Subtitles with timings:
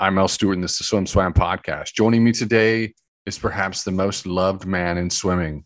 [0.00, 1.92] I'm Mel Stewart, and this is the SwimSwam podcast.
[1.92, 2.94] Joining me today
[3.26, 5.64] is perhaps the most loved man in swimming.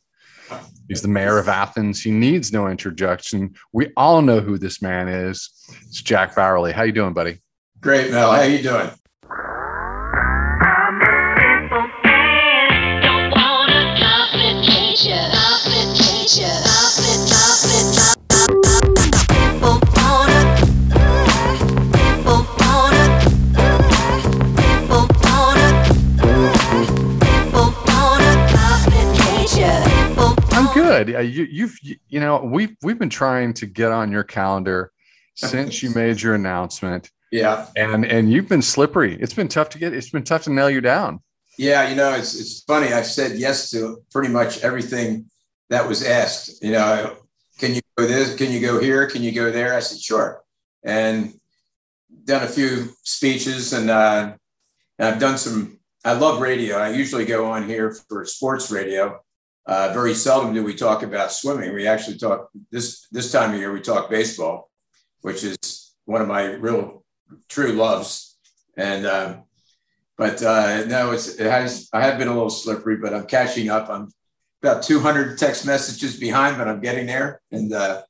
[0.89, 2.03] He's the mayor of Athens.
[2.03, 3.55] He needs no introduction.
[3.75, 5.51] We all know who this man is.
[5.83, 6.73] It's Jack Bauerle.
[6.73, 7.43] How you doing, buddy?
[7.81, 8.33] Great, Mel.
[8.33, 8.89] How you doing?
[31.05, 31.35] Good.
[31.35, 34.93] You, you've you know we've we've been trying to get on your calendar
[35.35, 37.11] since you made your announcement.
[37.31, 39.17] Yeah, and and you've been slippery.
[39.21, 39.95] It's been tough to get.
[39.95, 41.21] It's been tough to nail you down.
[41.59, 42.93] Yeah, you know, it's it's funny.
[42.93, 45.27] I've said yes to pretty much everything
[45.71, 46.63] that was asked.
[46.63, 47.17] You know,
[47.59, 48.35] can you go this?
[48.37, 49.07] Can you go here?
[49.07, 49.75] Can you go there?
[49.75, 50.43] I said sure,
[50.85, 51.33] and
[52.25, 54.35] done a few speeches, and, uh,
[54.99, 55.79] and I've done some.
[56.05, 56.77] I love radio.
[56.79, 59.21] I usually go on here for sports radio
[59.67, 61.73] uh, very seldom do we talk about swimming.
[61.73, 63.73] We actually talk this this time of year.
[63.73, 64.71] We talk baseball,
[65.21, 67.05] which is one of my real
[67.49, 68.37] true loves.
[68.77, 69.39] And uh,
[70.19, 71.89] but uh, no, it's it has.
[71.93, 73.89] I have been a little slippery, but I'm catching up.
[73.89, 74.11] I'm
[74.63, 77.41] about 200 text messages behind, but I'm getting there.
[77.53, 78.03] And uh,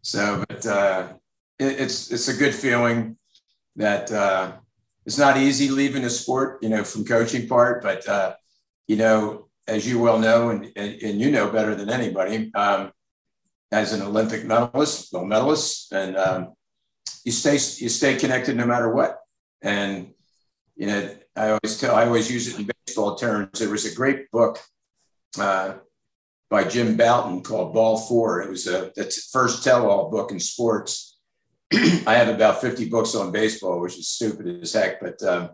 [0.00, 1.08] so, but uh,
[1.58, 3.18] it, it's it's a good feeling
[3.76, 4.52] that uh,
[5.04, 8.38] it's not easy leaving the sport, you know, from coaching part, but
[8.86, 12.92] you know as you well know, and, and, you know better than anybody, um,
[13.72, 16.52] as an Olympic medalist, gold medalist, and um,
[17.24, 19.18] you stay you stay connected no matter what.
[19.62, 20.12] And
[20.76, 23.58] you know, I always tell, I always use it in baseball terms.
[23.58, 24.60] There was a great book
[25.38, 25.74] uh,
[26.50, 28.42] by Jim Bouton called Ball Four.
[28.42, 31.18] It was a the first tell-all book in sports.
[31.72, 35.50] I have about 50 books on baseball, which is stupid as heck, but um,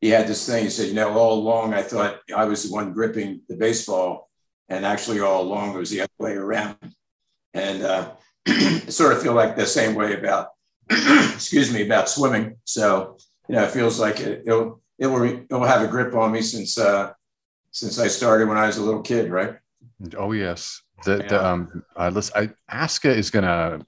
[0.00, 0.64] he had this thing.
[0.64, 4.30] He said, you know, all along I thought I was the one gripping the baseball,
[4.68, 6.76] and actually all along it was the other way around.
[7.52, 8.12] And uh,
[8.88, 10.48] sort of feel like the same way about,
[10.90, 12.56] excuse me, about swimming.
[12.64, 13.18] So
[13.48, 16.32] you know, it feels like it, will it will it will have a grip on
[16.32, 17.12] me since uh,
[17.70, 19.56] since I started when I was a little kid, right?
[20.16, 21.28] Oh yes, the, yeah.
[21.28, 23.80] the um, uh, listen, I, ASCA is gonna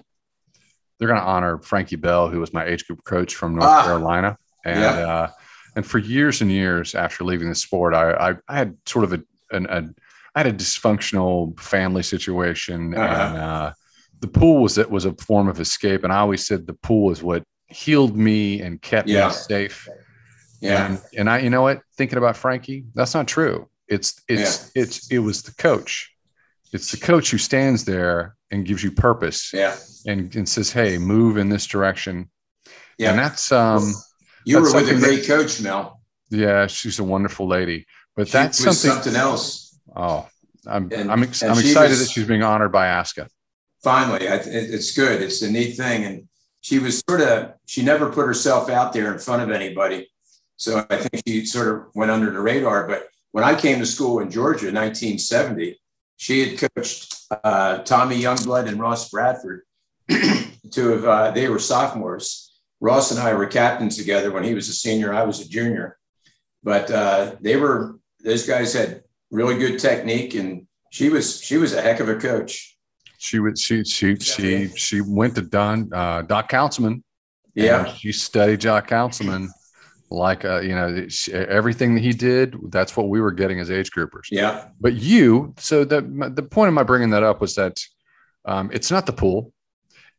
[0.98, 4.36] they're gonna honor Frankie Bell, who was my age group coach from North ah, Carolina,
[4.66, 4.80] and.
[4.80, 4.90] Yeah.
[4.90, 5.30] Uh,
[5.74, 9.12] and for years and years after leaving the sport, I, I, I had sort of
[9.14, 9.88] a, an, a,
[10.34, 13.24] I had a dysfunctional family situation, uh-huh.
[13.24, 13.72] and uh,
[14.20, 16.04] the pool was it was a form of escape.
[16.04, 19.28] And I always said the pool is what healed me and kept yeah.
[19.28, 19.88] me safe.
[20.60, 20.86] Yeah.
[20.86, 21.80] And, and, I, you know what?
[21.96, 23.68] Thinking about Frankie, that's not true.
[23.88, 24.82] It's it's yeah.
[24.82, 26.14] it's it was the coach.
[26.72, 29.52] It's the coach who stands there and gives you purpose.
[29.52, 29.76] Yeah.
[30.06, 32.30] And, and says, "Hey, move in this direction."
[32.98, 33.10] Yeah.
[33.10, 33.92] And that's um.
[34.44, 36.00] You were with a great that, coach, Mel.
[36.30, 37.86] Yeah, she's a wonderful lady.
[38.16, 39.78] But she that's something, something else.
[39.94, 40.28] Oh,
[40.66, 43.28] I'm and, I'm, ex- I'm excited was, that she's being honored by ASCA.
[43.82, 45.22] Finally, I, it's good.
[45.22, 46.28] It's a neat thing, and
[46.60, 50.08] she was sort of she never put herself out there in front of anybody,
[50.56, 52.86] so I think she sort of went under the radar.
[52.86, 55.80] But when I came to school in Georgia in 1970,
[56.16, 57.14] she had coached
[57.44, 59.62] uh, Tommy Youngblood and Ross Bradford.
[60.70, 62.41] two of uh, they were sophomores
[62.82, 65.98] Ross and I were captains together when he was a senior, I was a junior.
[66.64, 71.72] But uh, they were those guys had really good technique, and she was she was
[71.72, 72.76] a heck of a coach.
[73.18, 77.04] She would she she she she went to Don uh, Doc Counsilman.
[77.54, 79.48] Yeah, she studied Doc Counsilman
[80.10, 83.90] like uh, you know everything that he did that's what we were getting as age
[83.90, 86.02] groupers yeah but you so the
[86.34, 87.80] the point of my bringing that up was that
[88.44, 89.51] um, it's not the pool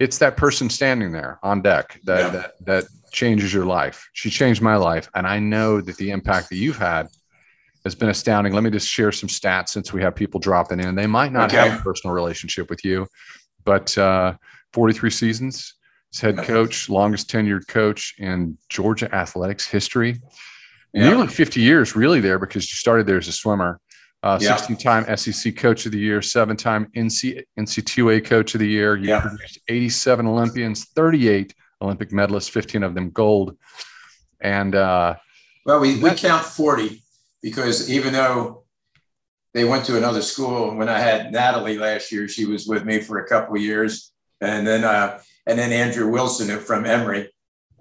[0.03, 2.29] it's that person standing there on deck that, yeah.
[2.29, 4.09] that that changes your life.
[4.13, 7.07] She changed my life, and I know that the impact that you've had
[7.85, 8.53] has been astounding.
[8.53, 10.95] Let me just share some stats since we have people dropping in.
[10.95, 11.69] They might not okay.
[11.69, 13.07] have a personal relationship with you,
[13.63, 14.33] but uh,
[14.73, 15.75] 43 seasons
[16.13, 20.19] as head coach, longest tenured coach in Georgia athletics history.
[20.93, 21.09] Yeah.
[21.09, 23.79] Nearly 50 years, really, there because you started there as a swimmer
[24.23, 28.67] uh, 16 time SEC Coach of the Year, seven time NC, NC2A Coach of the
[28.67, 28.95] Year.
[28.95, 29.19] You yeah.
[29.19, 33.57] produced 87 Olympians, 38 Olympic medalists, 15 of them gold.
[34.39, 35.15] And uh,
[35.65, 37.03] well, we, we count 40
[37.41, 38.63] because even though
[39.53, 42.99] they went to another school, when I had Natalie last year, she was with me
[42.99, 44.13] for a couple of years.
[44.39, 47.29] And then, uh, and then Andrew Wilson from Emory.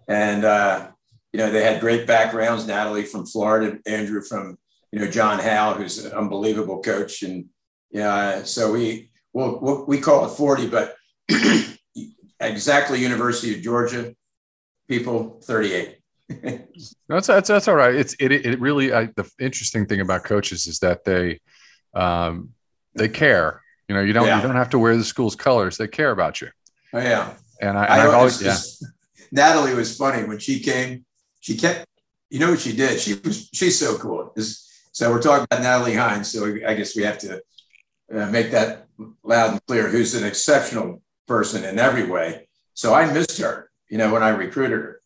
[0.08, 0.88] And, uh,
[1.32, 2.66] you know, they had great backgrounds.
[2.66, 4.58] Natalie from Florida, Andrew from
[4.92, 7.22] you know, John Howe, who's an unbelievable coach.
[7.22, 7.46] And
[7.90, 10.94] yeah, so we, well, we call it 40, but
[12.40, 14.14] exactly University of Georgia
[14.88, 15.98] people 38.
[17.08, 17.94] that's, that's that's all right.
[17.94, 21.40] It's it it really I, the interesting thing about coaches is that they
[21.94, 22.50] um,
[22.94, 23.60] they care.
[23.88, 24.36] You know, you don't yeah.
[24.36, 25.76] you don't have to wear the school's colors.
[25.76, 26.48] They care about you.
[26.94, 27.34] Oh yeah.
[27.60, 28.56] And I, and I always, yeah.
[29.32, 31.04] Natalie was funny when she came.
[31.40, 31.86] She kept,
[32.28, 32.98] you know what she did?
[32.98, 34.32] She was she's so cool.
[34.92, 36.30] So we're talking about Natalie Hinds.
[36.30, 37.42] So I guess we have to
[38.14, 38.86] uh, make that
[39.24, 39.88] loud and clear.
[39.88, 42.48] Who's an exceptional person in every way.
[42.74, 45.00] So I missed her, you know, when I recruited her,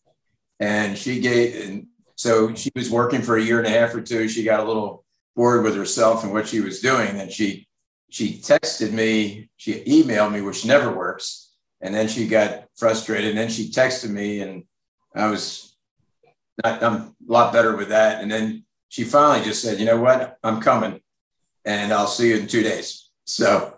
[0.59, 1.67] and she gave.
[1.67, 4.27] And so she was working for a year and a half or two.
[4.27, 5.05] She got a little
[5.35, 7.67] bored with herself and what she was doing, and she
[8.09, 9.49] she texted me.
[9.57, 11.53] She emailed me, which never works.
[11.79, 13.29] And then she got frustrated.
[13.29, 14.63] And then she texted me, and
[15.15, 15.77] I was
[16.63, 18.21] not, I'm a lot better with that.
[18.21, 21.01] And then she finally just said, you know what, I'm coming
[21.65, 23.09] and I'll see you in two days.
[23.25, 23.77] So,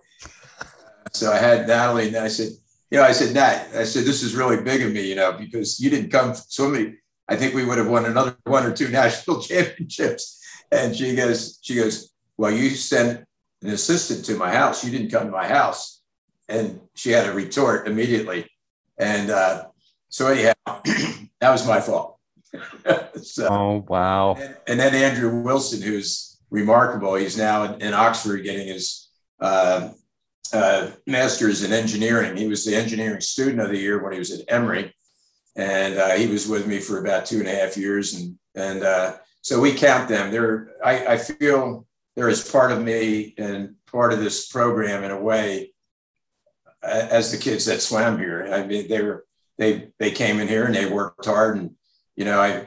[1.11, 2.49] so I had Natalie and I said,
[2.91, 5.33] you know, I said, Nat, I said, this is really big of me, you know,
[5.33, 6.97] because you didn't come swimming.
[7.27, 10.41] I think we would have won another one or two national championships.
[10.71, 13.25] And she goes, she goes, well, you sent
[13.61, 14.83] an assistant to my house.
[14.83, 16.01] You didn't come to my house.
[16.47, 18.49] And she had a retort immediately.
[18.97, 19.67] And uh,
[20.09, 20.53] so anyhow,
[21.41, 22.18] that was my fault.
[23.21, 24.35] so, oh wow!
[24.35, 27.15] And, and, then Andrew Wilson, who's remarkable.
[27.15, 29.09] He's now in, in Oxford getting his
[29.39, 29.89] uh,
[30.51, 32.35] uh, master's in engineering.
[32.35, 34.93] He was the engineering student of the year when he was at Emory,
[35.55, 38.15] and uh, he was with me for about two and a half years.
[38.15, 40.31] And and uh, so we count them.
[40.31, 41.85] They're I, I feel
[42.15, 45.71] they're as part of me and part of this program in a way
[46.81, 48.49] as the kids that swam here.
[48.51, 49.25] I mean, they were
[49.57, 51.75] they they came in here and they worked hard and
[52.19, 52.65] you know, I,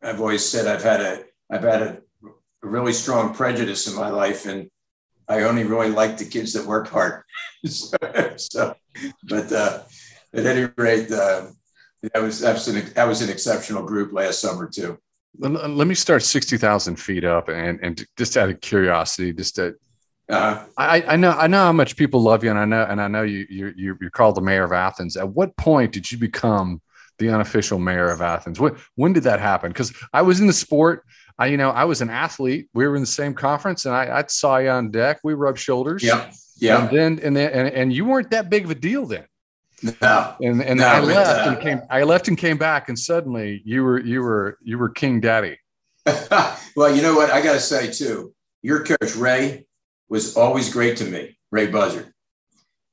[0.00, 1.98] I've always said I've had a, I've had a,
[2.62, 4.70] a really strong prejudice in my life, and
[5.28, 7.24] I only really like the kids that work hard.
[7.66, 7.96] so,
[8.36, 8.76] so,
[9.24, 9.82] but uh,
[10.32, 11.48] at any rate, uh,
[12.14, 14.96] that was that's an, that was an exceptional group last summer too.
[15.36, 19.74] Let me start sixty thousand feet up, and and just out of curiosity, just to,
[20.28, 23.02] uh, I, I know I know how much people love you, and I know and
[23.02, 25.16] I know you you you're called the mayor of Athens.
[25.16, 26.80] At what point did you become
[27.18, 28.60] the unofficial mayor of Athens.
[28.60, 29.70] When, when did that happen?
[29.70, 31.04] Because I was in the sport.
[31.38, 32.68] I, you know, I was an athlete.
[32.72, 35.20] We were in the same conference, and I, I saw you on deck.
[35.22, 36.02] We rubbed shoulders.
[36.02, 36.88] Yeah, yeah.
[36.88, 39.26] And then, and then, and, and you weren't that big of a deal then.
[39.82, 40.34] No.
[40.40, 41.82] And and no, I left uh, and came.
[41.90, 45.58] I left and came back, and suddenly you were you were you were King Daddy.
[46.76, 48.34] well, you know what I got to say too.
[48.62, 49.66] Your coach Ray
[50.08, 51.38] was always great to me.
[51.50, 52.06] Ray Bussard.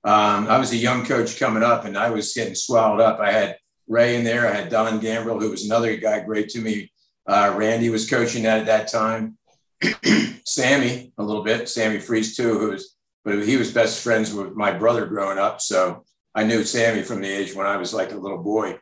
[0.05, 3.19] Um, I was a young coach coming up, and I was getting swallowed up.
[3.19, 4.47] I had Ray in there.
[4.47, 6.91] I had Don Gambril, who was another guy great to me.
[7.27, 9.37] Uh, Randy was coaching that at that time.
[10.45, 11.69] Sammy, a little bit.
[11.69, 15.61] Sammy Freas too, who was, but he was best friends with my brother growing up.
[15.61, 16.03] So
[16.35, 18.79] I knew Sammy from the age when I was like a little boy.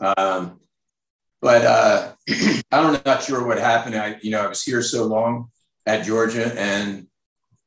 [0.00, 0.60] Um,
[1.40, 2.12] but uh,
[2.72, 3.94] I'm not sure what happened.
[3.94, 5.50] I, you know, I was here so long
[5.86, 7.06] at Georgia, and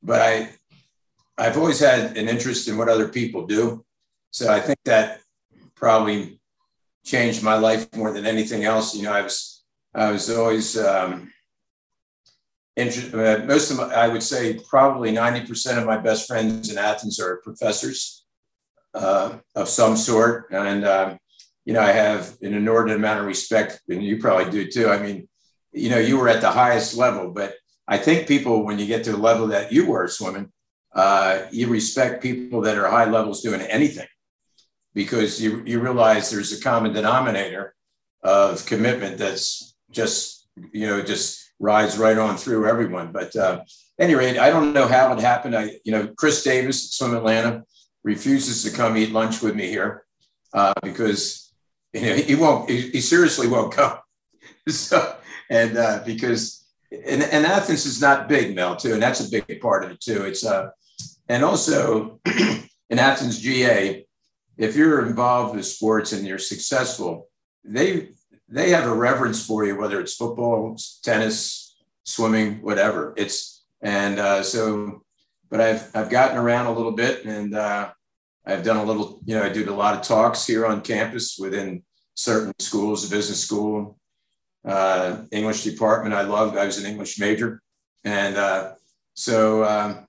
[0.04, 0.50] but I,
[1.38, 3.86] I've always had an interest in what other people do.
[4.32, 5.22] So I think that
[5.76, 6.41] probably
[7.04, 8.96] changed my life more than anything else.
[8.96, 9.64] You know, I was
[9.94, 11.32] I was always um,
[12.76, 13.14] interested.
[13.14, 16.78] Uh, most of my, I would say probably ninety percent of my best friends in
[16.78, 18.26] Athens are professors
[18.94, 21.18] uh, of some sort, and um,
[21.66, 24.90] you know I have an inordinate amount of respect, and you probably do too.
[24.90, 25.28] I mean,
[25.72, 27.56] you know, you were at the highest level, but
[27.88, 30.52] I think people when you get to the level that you were swimming,
[30.94, 34.08] uh, you respect people that are high levels doing anything
[34.94, 37.74] because you, you realize there's a common denominator
[38.24, 43.12] of commitment that's just, you know, just rides right on through everyone.
[43.12, 43.64] But uh,
[44.00, 45.56] any rate, I don't know how it happened.
[45.56, 47.64] I, you know, Chris Davis at Swim Atlanta
[48.04, 50.04] refuses to come eat lunch with me here
[50.54, 51.54] uh, because
[51.94, 53.98] you know, he won't, he, he seriously won't come.
[54.68, 55.18] so,
[55.50, 58.94] and uh, because, and, and Athens is not big, Mel, too.
[58.94, 60.24] And that's a big part of it, too.
[60.26, 60.70] It's, uh,
[61.30, 62.20] and also
[62.90, 64.06] in Athens, GA,
[64.62, 67.28] if you're involved with sports and you're successful,
[67.64, 68.10] they
[68.48, 73.14] they have a reverence for you, whether it's football, tennis, swimming, whatever.
[73.18, 75.04] It's and uh, so,
[75.50, 77.90] but I've I've gotten around a little bit, and uh,
[78.46, 79.20] I've done a little.
[79.26, 81.82] You know, I do a lot of talks here on campus within
[82.14, 83.98] certain schools, business school,
[84.64, 86.14] uh, English department.
[86.14, 86.56] I loved.
[86.56, 87.64] I was an English major,
[88.04, 88.74] and uh,
[89.16, 90.06] so um,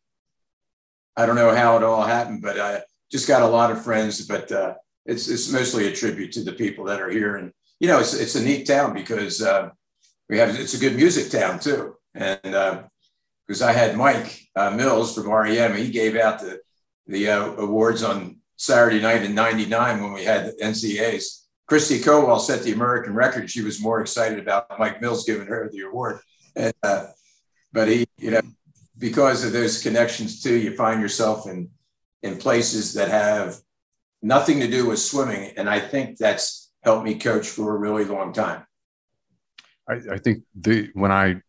[1.17, 4.27] I don't know how it all happened, but I just got a lot of friends,
[4.27, 7.37] but uh, it's it's mostly a tribute to the people that are here.
[7.37, 9.69] And you know, it's it's a neat town because uh,
[10.29, 11.95] we have it's a good music town too.
[12.15, 12.41] And
[13.47, 16.61] because uh, I had Mike uh, Mills from REM, he gave out the
[17.07, 21.41] the uh, awards on Saturday night in '99 when we had the NCAA's.
[21.71, 23.51] Kristy Kowal set the American record.
[23.51, 26.19] She was more excited about Mike Mills giving her the award.
[26.55, 27.07] And, uh,
[27.73, 28.43] but he, you know,
[28.99, 31.71] because of those connections too, you find yourself in
[32.23, 33.57] in places that have
[34.23, 38.05] nothing to do with swimming, and I think that's helped me coach for a really
[38.05, 38.65] long time.
[39.89, 41.43] I, I think the when I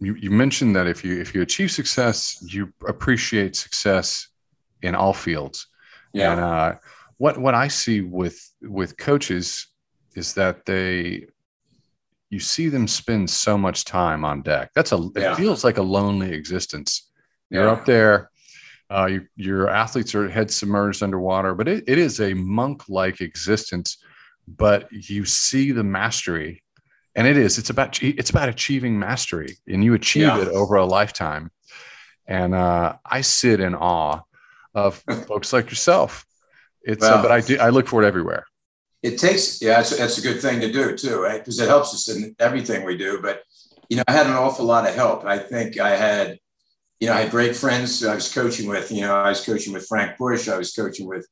[0.00, 4.28] you, you mentioned that if you if you achieve success, you appreciate success
[4.82, 5.68] in all fields.
[6.12, 6.32] Yeah.
[6.32, 6.74] And uh,
[7.18, 9.68] what what I see with with coaches
[10.14, 11.26] is that they
[12.30, 14.70] you see them spend so much time on deck.
[14.74, 15.32] That's a yeah.
[15.32, 17.10] it feels like a lonely existence.
[17.50, 17.72] You're yeah.
[17.72, 18.30] up there,
[18.92, 23.98] uh, you, your athletes are head submerged underwater, but it, it is a monk-like existence.
[24.46, 26.62] But you see the mastery,
[27.14, 30.42] and it is it's about it's about achieving mastery, and you achieve yeah.
[30.42, 31.50] it over a lifetime.
[32.26, 34.22] And uh, I sit in awe
[34.74, 34.96] of
[35.26, 36.26] folks like yourself
[36.84, 38.46] it's uh, but I do I look for it everywhere.
[39.02, 41.38] It takes yeah, that's, that's a good thing to do too, right?
[41.38, 43.20] Because it helps us in everything we do.
[43.22, 43.42] But
[43.88, 45.24] you know, I had an awful lot of help.
[45.24, 46.38] I think I had,
[47.02, 48.92] you know, I had great friends I was coaching with.
[48.92, 50.48] You know, I was coaching with Frank Busch.
[50.48, 51.26] I was coaching with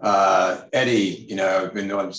[0.00, 1.26] uh, Eddie.
[1.28, 2.12] You know, I've been on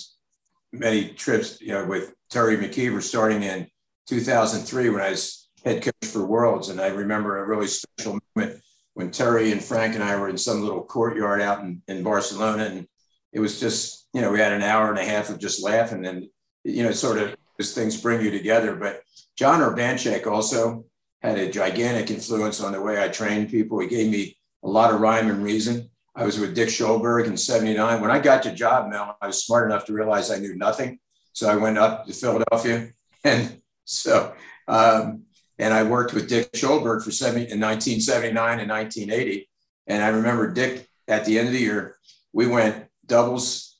[0.72, 1.60] many trips.
[1.60, 3.66] You know, with Teri McKeever starting in
[4.08, 8.62] 2003 when I was head coach for Worlds, and I remember a really special moment
[8.94, 12.64] when Teri and Frank and I were in some little courtyard out in, in Barcelona.
[12.64, 12.86] And
[13.34, 16.06] it was just, you know, we had an hour and a half of just laughing
[16.06, 16.24] and,
[16.64, 18.74] you know, sort of as things bring you together.
[18.74, 19.02] But
[19.36, 20.86] Jon Urbanchek also
[21.28, 23.80] had a gigantic influence on the way I trained people.
[23.80, 25.90] He gave me a lot of rhyme and reason.
[26.14, 28.00] I was with Dick Shoulberg in 79.
[28.00, 30.98] When I got to job, Mel, I was smart enough to realize I knew nothing.
[31.32, 32.90] So I went up to Philadelphia.
[33.26, 34.34] And so
[34.68, 35.22] um,
[35.58, 39.48] and I worked with Dick Shoulberg for 70, in 1979 and 1980.
[39.86, 41.96] And I remember Dick at the end of the year,
[42.32, 43.78] we went doubles.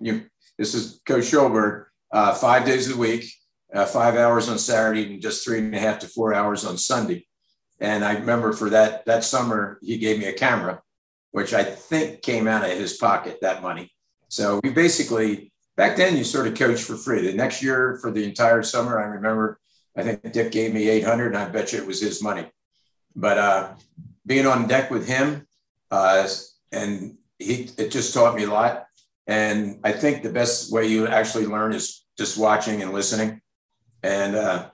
[0.00, 0.26] You,
[0.58, 3.32] this is Coach Shoulberg, uh, five days a week,
[3.74, 6.76] uh, five hours on Saturday, and just three and a half to four hours on
[6.76, 7.26] Sunday.
[7.80, 10.80] And I remember for that that summer, he gave me a camera,
[11.32, 13.92] which I think came out of his pocket that money.
[14.28, 17.22] So we basically back then you sort of coached for free.
[17.22, 19.58] The next year for the entire summer, I remember
[19.96, 22.46] I think Dick gave me 800 and I bet you it was his money.
[23.14, 23.74] But uh,
[24.24, 25.46] being on deck with him,
[25.90, 26.26] uh,
[26.70, 28.86] and he, it just taught me a lot.
[29.26, 33.41] And I think the best way you actually learn is just watching and listening.
[34.02, 34.70] And, uh,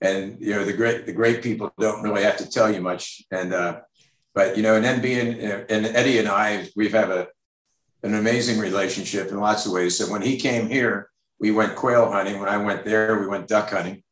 [0.00, 3.22] and, you know, the great, the great people don't really have to tell you much.
[3.30, 3.80] And, uh,
[4.34, 7.28] but, you know, and then being, and Eddie and I, we've have a,
[8.02, 9.96] an amazing relationship in lots of ways.
[9.96, 11.08] So when he came here,
[11.38, 12.40] we went quail hunting.
[12.40, 14.02] When I went there, we went duck hunting.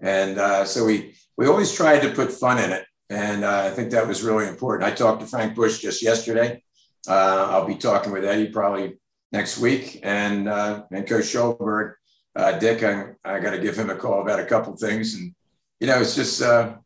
[0.00, 3.70] And uh, so we we always tried to put fun in it, and uh, I
[3.70, 4.90] think that was really important.
[4.90, 6.62] I talked to Frank Busch just yesterday.
[7.08, 8.98] Uh, I'll be talking with Eddie probably
[9.32, 11.94] next week, and uh, and Coach Shoulberg,
[12.38, 12.82] uh, Dick.
[12.82, 15.34] I, I got to give him a call about a couple things, and
[15.80, 16.76] you know it's just uh,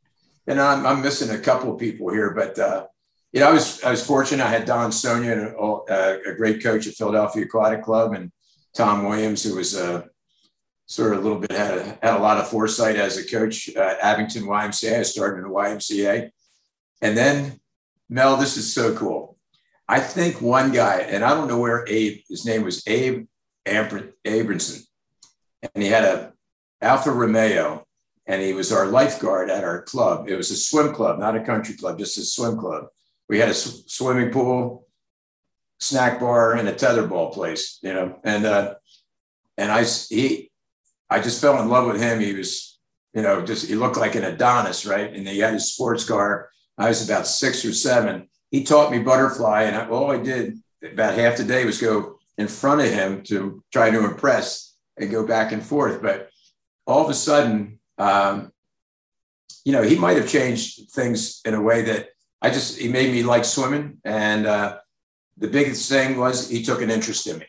[0.47, 2.87] you know I'm, I'm missing a couple of people here, but uh,
[3.33, 4.45] you know I was I was fortunate.
[4.45, 8.33] I had Don Sonia, a, a great coach at Philadelphia Aquatic Club, and
[8.75, 10.09] Tom Williams, who was a
[10.87, 13.69] sort of a little bit had a, had a lot of foresight as a coach
[13.71, 15.01] at Abington YMCA.
[15.01, 16.31] I started in the YMCA.
[17.01, 17.61] And then,
[18.09, 19.39] Mel, this is so cool.
[19.89, 23.27] I think one guy, and I don't know where Abe, his name was Abe
[23.67, 24.87] Abramson,
[25.63, 26.33] and he had a
[26.81, 27.87] Alfa Romeo,
[28.27, 30.29] and he was our lifeguard at our club.
[30.29, 32.87] It was a swim club, not a country club, just a swim club.
[33.29, 34.87] We had a sw- swimming pool,
[35.79, 38.19] snack bar, and a tetherball place, you know.
[38.25, 38.75] And uh,
[39.57, 40.51] and I he
[41.09, 42.21] I just fell in love with him.
[42.21, 42.79] He was,
[43.15, 45.13] you know, just he looked like an Adonis, right?
[45.13, 46.51] And he had his sports car.
[46.79, 48.29] I was about six or seven.
[48.51, 52.19] He taught me butterfly, and I, all I did about half the day was go
[52.39, 56.03] in front of him to try to impress and go back and forth.
[56.03, 56.31] But
[56.87, 58.53] all of a sudden, um,
[59.65, 62.09] you know, he might have changed things in a way that
[62.41, 64.79] I just he made me like swimming, and uh,
[65.39, 67.47] the biggest thing was he took an interest in me.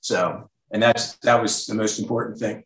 [0.00, 2.64] So and that's that was the most important thing.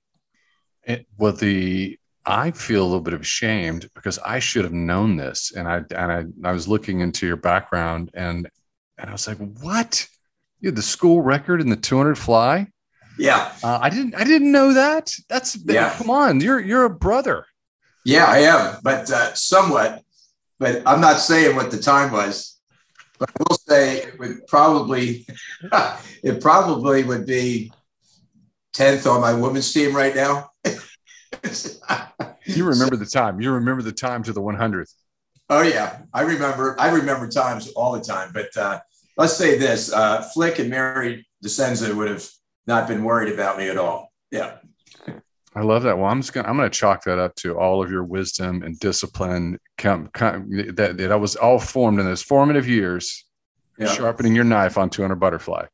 [0.85, 5.16] It, well, the I feel a little bit of ashamed because I should have known
[5.16, 6.12] this, and I and
[6.44, 8.49] I, I was looking into your background, and
[8.97, 10.06] and I was like, what?
[10.61, 12.66] You had the school record in the 200 fly.
[13.18, 15.14] Yeah, uh, I didn't I didn't know that.
[15.28, 15.94] That's yeah.
[15.96, 17.46] Come on, you're you're a brother.
[18.04, 20.02] Yeah, I am, but uh, somewhat.
[20.58, 22.58] But I'm not saying what the time was.
[23.18, 25.26] But I will say it would probably
[26.22, 27.72] it probably would be
[28.75, 30.50] 10th on my women's team right now.
[30.64, 33.40] you remember the time.
[33.40, 34.92] You remember the time to the 100th.
[35.50, 36.76] Oh yeah, I remember.
[36.78, 38.30] I remember times all the time.
[38.32, 38.80] But uh,
[39.16, 42.28] let's say this: uh, Flick and Mary DeScenza would have
[42.68, 44.12] not been worried about me at all.
[44.30, 44.58] Yeah.
[45.56, 45.98] I love that.
[45.98, 48.78] Well, I'm just gonna I'm gonna chalk that up to all of your wisdom and
[48.78, 49.58] discipline.
[49.76, 53.25] Come, come, that that was all formed in those formative years,
[53.78, 53.88] yeah.
[53.88, 55.64] sharpening your knife on 200 butterfly.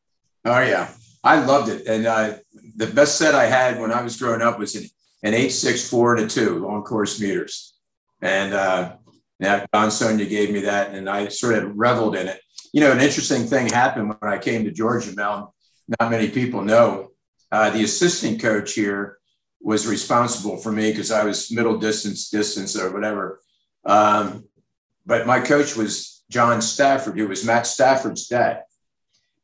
[0.46, 0.90] Oh yeah,
[1.22, 2.36] I loved it, and uh,
[2.76, 4.84] the best set I had when I was growing up was an,
[5.22, 7.74] an eight six four to two long course meters,
[8.22, 8.96] and uh,
[9.40, 12.40] now Don Sonia gave me that, and I sort of reveled in it.
[12.72, 15.14] You know, an interesting thing happened when I came to Georgia.
[15.14, 15.53] Mel,
[16.00, 17.10] not many people know.
[17.50, 19.18] Uh, the assistant coach here
[19.60, 23.40] was responsible for me because I was middle distance, distance, or whatever.
[23.84, 24.44] Um,
[25.06, 28.64] but my coach was John Stafford, who was Matt Stafford's dad.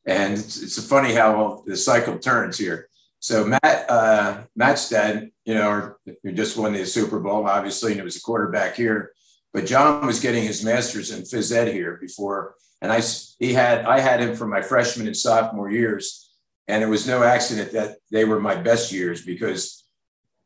[0.07, 2.89] And it's, it's funny how the cycle turns here.
[3.21, 8.01] So Matt, uh, Matt's dad, you know, who just won the Super Bowl, obviously, and
[8.01, 9.13] it was a quarterback here.
[9.53, 13.01] But John was getting his master's in phys ed here before, and I
[13.39, 16.30] he had I had him for my freshman and sophomore years,
[16.71, 19.85] and it was no accident that they were my best years because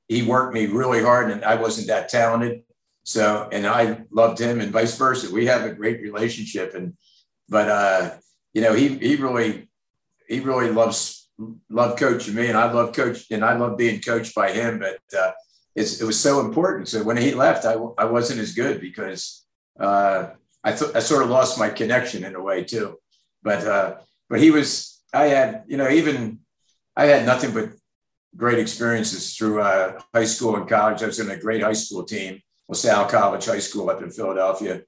[0.08, 2.62] he worked me really hard and I wasn't that talented.
[3.04, 5.32] So, and I loved him and vice versa.
[5.32, 6.74] We have a great relationship.
[6.74, 6.94] And,
[7.48, 8.10] but, uh,
[8.54, 9.68] you know, he, he really,
[10.26, 11.28] he really loves,
[11.68, 14.78] loved coaching me and I love coach and I love being coached by him.
[14.78, 15.32] But, uh,
[15.74, 16.88] it's, it was so important.
[16.88, 19.44] So when he left, I, I wasn't as good because,
[19.78, 20.30] uh,
[20.62, 22.96] I thought I sort of lost my connection in a way too.
[23.42, 23.96] But, uh,
[24.30, 26.40] but he was, I had, you know, even
[26.96, 27.70] I had nothing but
[28.36, 31.02] great experiences through uh, high school and college.
[31.02, 34.82] I was in a great high school team, LaSalle College High School up in Philadelphia.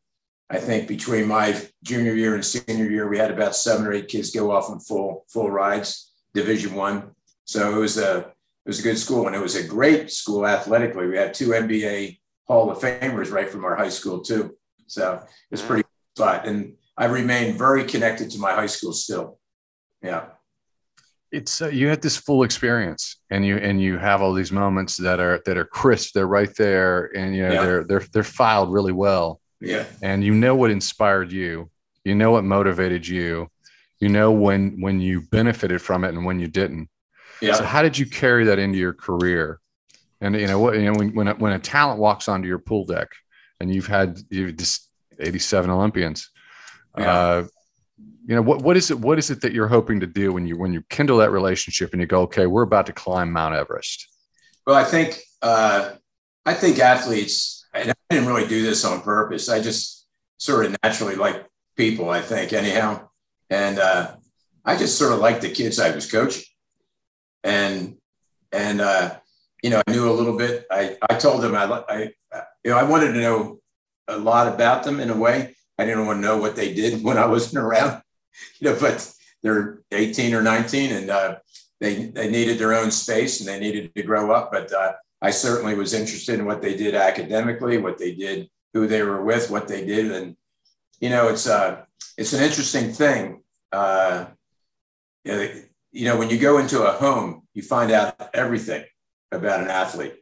[0.50, 4.08] I think between my junior year and senior year, we had about seven or eight
[4.08, 7.10] kids go off on full full rides, Division One.
[7.44, 10.46] So it was a it was a good school, and it was a great school
[10.46, 11.06] athletically.
[11.06, 14.56] We had two NBA Hall of Famers right from our high school too.
[14.86, 15.84] So it's pretty
[16.16, 19.38] spot, and I remain very connected to my high school still.
[20.02, 20.26] Yeah.
[21.32, 24.96] It's uh, you had this full experience and you and you have all these moments
[24.98, 27.62] that are that are crisp they're right there and you know yeah.
[27.62, 29.40] they're they're they're filed really well.
[29.60, 29.84] Yeah.
[30.02, 31.70] And you know what inspired you.
[32.04, 33.48] You know what motivated you.
[33.98, 36.88] You know when when you benefited from it and when you didn't.
[37.42, 37.54] Yeah.
[37.54, 39.60] So how did you carry that into your career?
[40.20, 42.58] And you know what you know when when a, when a talent walks onto your
[42.58, 43.08] pool deck
[43.60, 46.30] and you've had you've just 87 olympians
[46.98, 47.12] yeah.
[47.12, 47.46] uh,
[48.26, 50.46] you know what what is it what is it that you're hoping to do when
[50.46, 53.54] you when you kindle that relationship and you go okay we're about to climb mount
[53.54, 54.08] everest
[54.66, 55.92] well i think uh,
[56.44, 60.06] i think athletes and i didn't really do this on purpose i just
[60.38, 63.08] sort of naturally like people i think anyhow.
[63.48, 64.16] And uh,
[64.64, 66.42] i just sort of liked the kids i was coaching.
[67.44, 67.96] And
[68.50, 69.16] and uh,
[69.62, 70.66] you know i knew a little bit.
[70.70, 72.10] I i told them i i
[72.64, 73.60] you know i wanted to know
[74.08, 75.54] a lot about them in a way.
[75.78, 78.02] I didn't want to know what they did when i wasn't around
[78.60, 81.36] you know, but they're 18 or 19 and uh,
[81.80, 84.50] they, they needed their own space and they needed to grow up.
[84.50, 88.86] But uh, I certainly was interested in what they did academically, what they did, who
[88.86, 90.10] they were with, what they did.
[90.10, 90.36] And,
[91.00, 91.84] you know, it's, uh,
[92.16, 93.42] it's an interesting thing.
[93.72, 94.26] Uh,
[95.24, 98.84] you know, when you go into a home, you find out everything
[99.32, 100.14] about an athlete.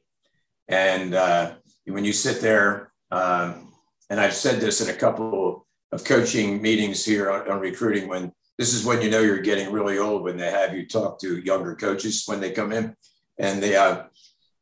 [0.68, 1.54] And uh,
[1.86, 3.72] when you sit there, um,
[4.08, 5.63] and I've said this in a couple
[5.94, 9.70] of coaching meetings here on, on, recruiting when this is when you know you're getting
[9.70, 12.96] really old when they have you talk to younger coaches when they come in.
[13.38, 14.04] And they uh,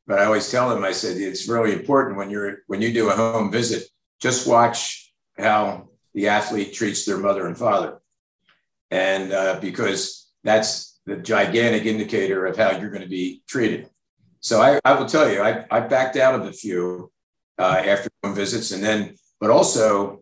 [0.06, 3.10] but i always tell them i said it's really important when you're when you do
[3.10, 3.84] a home visit
[4.20, 8.00] just watch how the athlete treats their mother and father.
[8.90, 13.88] And uh, because that's the gigantic indicator of how you're going to be treated.
[14.40, 17.10] So i, I will tell you I, I backed out of a few
[17.58, 20.21] uh, after home visits and then but also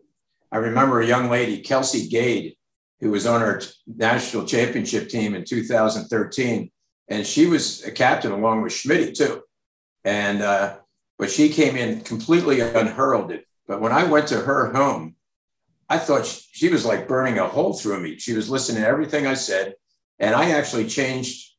[0.51, 2.55] I remember a young lady, Kelsey Gade,
[2.99, 6.71] who was on our national championship team in 2013,
[7.07, 9.41] and she was a captain along with Schmitt too.
[10.03, 10.77] And uh,
[11.17, 13.43] but she came in completely unheralded.
[13.67, 15.15] But when I went to her home,
[15.89, 18.17] I thought she, she was like burning a hole through me.
[18.17, 19.75] She was listening to everything I said,
[20.19, 21.53] and I actually changed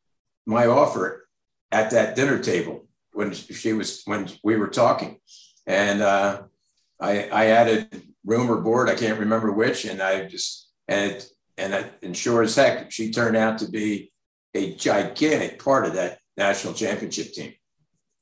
[0.47, 1.29] my offer
[1.71, 5.19] at that dinner table when she was when we were talking,
[5.67, 6.43] and uh,
[7.01, 11.25] I, I added room or board, I can't remember which, and I just and
[11.59, 14.13] and I, and sure as heck, she turned out to be
[14.55, 17.55] a gigantic part of that national championship team.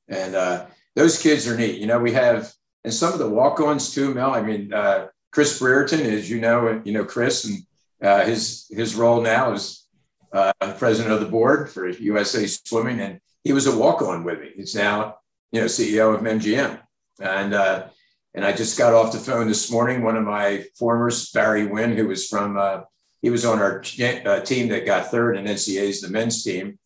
[0.09, 1.81] And uh, those kids are neat.
[1.81, 2.53] You know, we have
[2.85, 4.35] and some of the walk-ons too, Mel.
[4.35, 7.59] I mean, uh, Chris Brearton, as you know, you know Chris, and
[8.03, 9.87] uh, his his role now is
[10.33, 14.51] uh, president of the board for USA Swimming, and he was a walk-on with me.
[14.57, 15.17] He's now
[15.53, 16.81] you know CEO of MGM,
[17.21, 17.89] and uh,
[18.35, 20.03] and I just got off the phone this morning.
[20.03, 22.83] One of my formers, Barry Wynn, who was from, uh,
[23.23, 26.79] he was on our uh, team that got third in NCAA's, the men's team.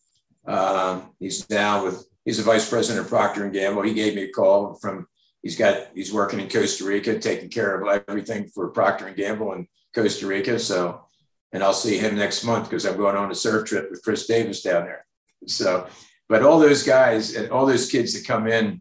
[0.47, 3.83] Um, he's now with he's a vice president of Procter and Gamble.
[3.83, 5.07] He gave me a call from
[5.43, 9.53] he's got he's working in Costa Rica, taking care of everything for Procter and Gamble
[9.53, 10.59] in Costa Rica.
[10.59, 11.03] So,
[11.53, 14.27] and I'll see him next month because I'm going on a surf trip with Chris
[14.27, 15.07] Davis down there.
[15.47, 15.87] So,
[16.29, 18.81] but all those guys and all those kids that come in,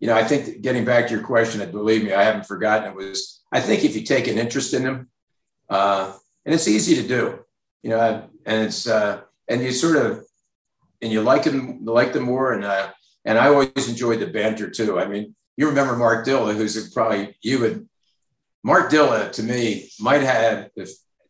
[0.00, 2.90] you know, I think getting back to your question, and believe me, I haven't forgotten
[2.90, 3.42] it was.
[3.52, 5.10] I think if you take an interest in them,
[5.68, 7.40] uh, and it's easy to do,
[7.82, 10.24] you know, and it's uh, and you sort of
[11.02, 12.90] and you like them like them more, and uh,
[13.26, 14.98] and I always enjoyed the banter too.
[14.98, 17.86] I mean, you remember Mark Dilla, who's probably you would.
[18.62, 20.70] Mark Dilla to me might have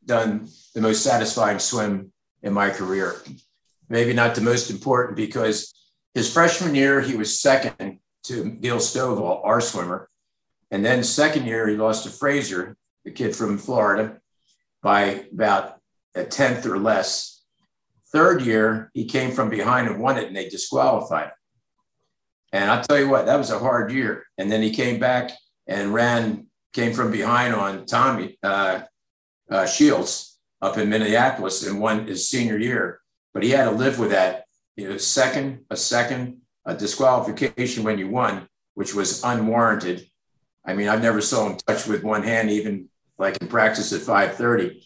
[0.04, 3.16] done the most satisfying swim in my career.
[3.88, 5.72] Maybe not the most important because
[6.14, 10.09] his freshman year he was second to Gil Stovall, our swimmer,
[10.70, 14.18] and then second year he lost to Fraser, the kid from Florida,
[14.83, 15.78] by about
[16.14, 17.42] a tenth or less.
[18.12, 21.33] Third year he came from behind and won it, and they disqualified him.
[22.52, 24.24] And I'll tell you what, that was a hard year.
[24.37, 25.30] And then he came back
[25.66, 28.83] and ran, came from behind on Tommy uh,
[29.50, 33.00] uh, Shields up in Minneapolis and won his senior year.
[33.33, 34.44] But he had to live with that.
[34.76, 36.39] You know, second, a second,
[36.70, 40.06] a disqualification when you won, which was unwarranted.
[40.64, 44.02] I mean, I've never saw him touch with one hand, even like in practice at
[44.02, 44.83] 5:30.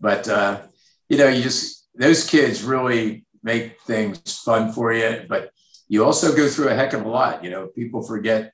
[0.00, 0.62] But uh,
[1.08, 5.26] you know, you just those kids really make things fun for you.
[5.28, 5.50] But
[5.88, 7.44] you also go through a heck of a lot.
[7.44, 8.52] You know, people forget,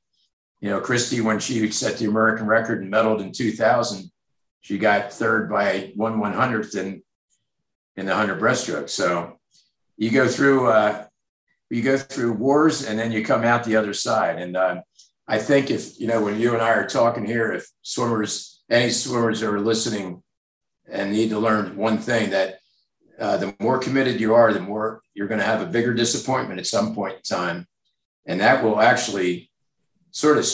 [0.61, 4.11] you know, Christy, when she set the American record and medaled in 2000,
[4.61, 7.03] she got third by one one hundredth in,
[7.97, 8.91] in the 100 breaststroke.
[8.91, 9.39] So
[9.97, 11.07] you go through, uh,
[11.73, 14.39] you go through wars and then you come out the other side.
[14.39, 14.83] And uh,
[15.27, 18.91] I think if, you know, when you and I are talking here, if swimmers, any
[18.91, 20.23] swimmers are listening
[20.91, 22.59] and need to learn one thing that
[23.19, 26.61] uh, the more committed you are, the more you're going to have a bigger disappointment
[26.61, 27.67] at some point in time.
[28.27, 29.51] And that will actually
[30.11, 30.47] sort of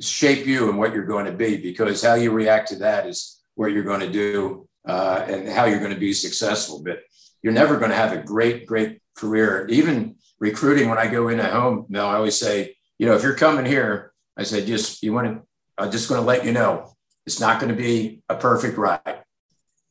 [0.00, 3.42] shape you and what you're going to be because how you react to that is
[3.54, 6.82] what you're going to do uh, and how you're going to be successful.
[6.82, 7.00] But
[7.42, 9.66] you're never going to have a great, great career.
[9.68, 13.34] Even recruiting, when I go into home, Mel, I always say, you know, if you're
[13.34, 15.42] coming here, I said, just you want to,
[15.76, 16.94] I'm just going to let you know
[17.26, 19.22] it's not going to be a perfect ride.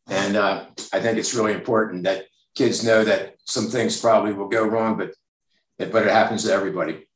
[0.08, 4.48] And uh, I think it's really important that kids know that some things probably will
[4.48, 5.12] go wrong, but
[5.78, 7.08] but it happens to everybody.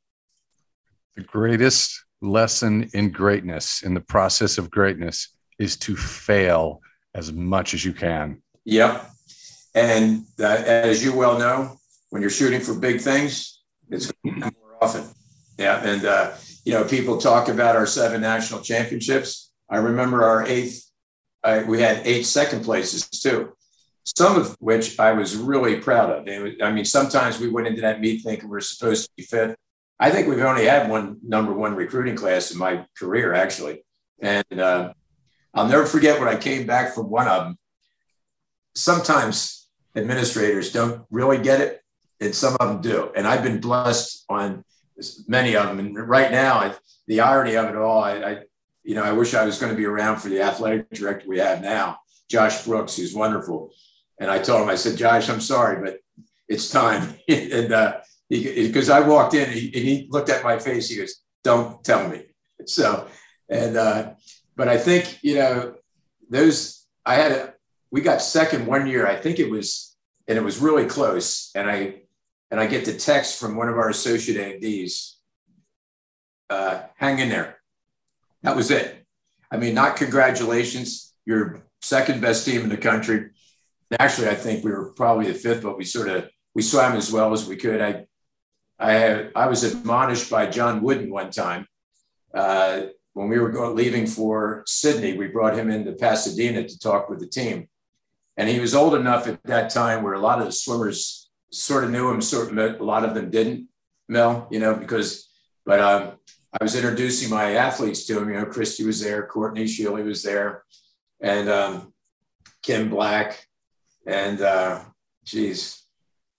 [1.15, 6.81] The greatest lesson in greatness, in the process of greatness, is to fail
[7.15, 8.41] as much as you can.
[8.65, 9.09] Yep.
[9.73, 11.77] And uh, as you well know,
[12.11, 15.03] when you're shooting for big things, it's more often.
[15.57, 15.83] Yeah.
[15.83, 16.31] And, uh,
[16.63, 19.51] you know, people talk about our seven national championships.
[19.69, 20.91] I remember our eighth
[21.67, 23.53] we had eight second places too,
[24.03, 26.43] some of which I was really proud of.
[26.43, 29.55] Was, I mean, sometimes we went into that meet thinking we're supposed to be fifth.
[29.99, 33.83] I think we've only had one number one recruiting class in my career, actually.
[34.21, 34.93] And uh,
[35.53, 37.57] I'll never forget when I came back from one of them.
[38.75, 41.80] Sometimes administrators don't really get it,
[42.21, 43.11] and some of them do.
[43.15, 44.63] And I've been blessed on
[45.27, 45.79] many of them.
[45.79, 46.75] And right now, I,
[47.07, 48.37] the irony of it all, I, I
[48.83, 51.39] you know, I wish I was going to be around for the athletic director we
[51.39, 53.71] have now, Josh Brooks, who's wonderful.
[54.19, 55.99] And I told him, I said, Josh, I'm sorry, but
[56.47, 57.15] it's time.
[57.27, 60.97] and uh, because I walked in and he, and he, looked at my face, he
[60.97, 62.23] goes, don't tell me.
[62.67, 63.07] So,
[63.49, 64.11] and, uh,
[64.55, 65.73] but I think, you know,
[66.29, 67.53] those, I had a,
[67.89, 69.07] we got second one year.
[69.07, 69.95] I think it was,
[70.27, 71.49] and it was really close.
[71.55, 72.01] And I,
[72.51, 75.17] and I get the text from one of our associate ADs,
[76.49, 77.61] uh, hang in there
[78.43, 79.05] that was it.
[79.51, 81.13] I mean, not congratulations.
[81.25, 83.31] You're second best team in the country.
[83.99, 87.11] Actually, I think we were probably the fifth, but we sort of we swam as
[87.11, 87.81] well as we could.
[87.81, 88.05] I
[88.79, 91.67] I had, I was admonished by John Wooden one time
[92.33, 92.83] uh,
[93.13, 95.17] when we were going leaving for Sydney.
[95.17, 97.67] We brought him into Pasadena to talk with the team,
[98.37, 101.20] and he was old enough at that time where a lot of the swimmers
[101.51, 103.67] sort of knew him, sort of a lot of them didn't.
[104.07, 105.29] Mel, you know, because
[105.65, 106.13] but um,
[106.59, 108.29] I was introducing my athletes to him.
[108.29, 110.63] You know, Christy was there, Courtney Shealy was there,
[111.21, 111.93] and um,
[112.61, 113.47] Kim Black,
[114.05, 114.83] and uh,
[115.23, 115.83] geez,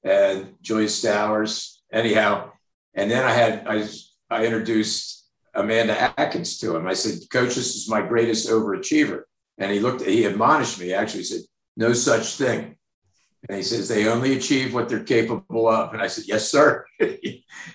[0.05, 1.79] and Joyce Stowers.
[1.93, 2.51] Anyhow,
[2.95, 3.89] and then I had I
[4.29, 5.23] I introduced
[5.55, 6.87] Amanda Atkins to him.
[6.87, 9.23] I said, Coach, this is my greatest overachiever.
[9.59, 11.43] And he looked, he admonished me, actually said,
[11.77, 12.77] no such thing.
[13.49, 15.93] And he says, they only achieve what they're capable of.
[15.93, 16.87] And I said, yes, sir.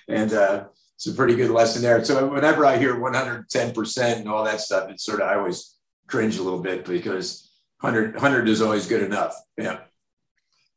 [0.08, 2.02] and uh, it's a pretty good lesson there.
[2.04, 5.76] So whenever I hear 110% and all that stuff, it's sort of, I always
[6.06, 7.50] cringe a little bit because
[7.80, 9.34] 100, 100 is always good enough.
[9.58, 9.80] Yeah.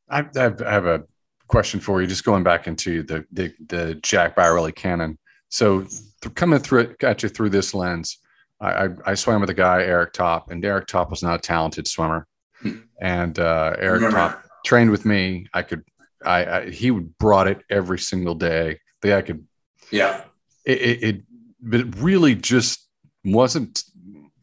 [0.09, 1.03] I, I have a
[1.47, 5.17] question for you, just going back into the the, the Jack Bauerle canon.
[5.49, 5.81] So
[6.21, 8.17] th- coming through it, got you through this lens.
[8.59, 11.41] I, I, I swam with a guy, Eric Top, and Eric Top was not a
[11.41, 12.27] talented swimmer.
[12.61, 12.79] Hmm.
[13.01, 15.47] And uh, Eric Top trained with me.
[15.53, 15.83] I could,
[16.23, 18.79] I, I, he would brought it every single day.
[19.01, 19.45] The I could,
[19.91, 20.23] yeah.
[20.65, 21.21] It, it, it,
[21.61, 22.87] but it really just
[23.23, 23.83] wasn't.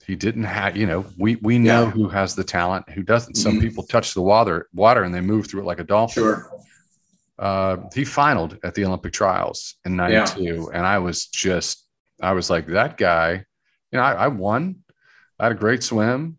[0.07, 1.90] He didn't have, you know, we we know yeah.
[1.90, 3.35] who has the talent, who doesn't.
[3.35, 3.61] Some mm-hmm.
[3.61, 6.22] people touch the water, water, and they move through it like a dolphin.
[6.22, 6.50] Sure.
[7.38, 10.42] Uh, he finaled at the Olympic trials in 92.
[10.42, 10.64] Yeah.
[10.74, 11.87] And I was just,
[12.20, 13.44] I was like, that guy,
[13.92, 14.76] you know, I, I, won.
[15.38, 16.38] I had a great swim.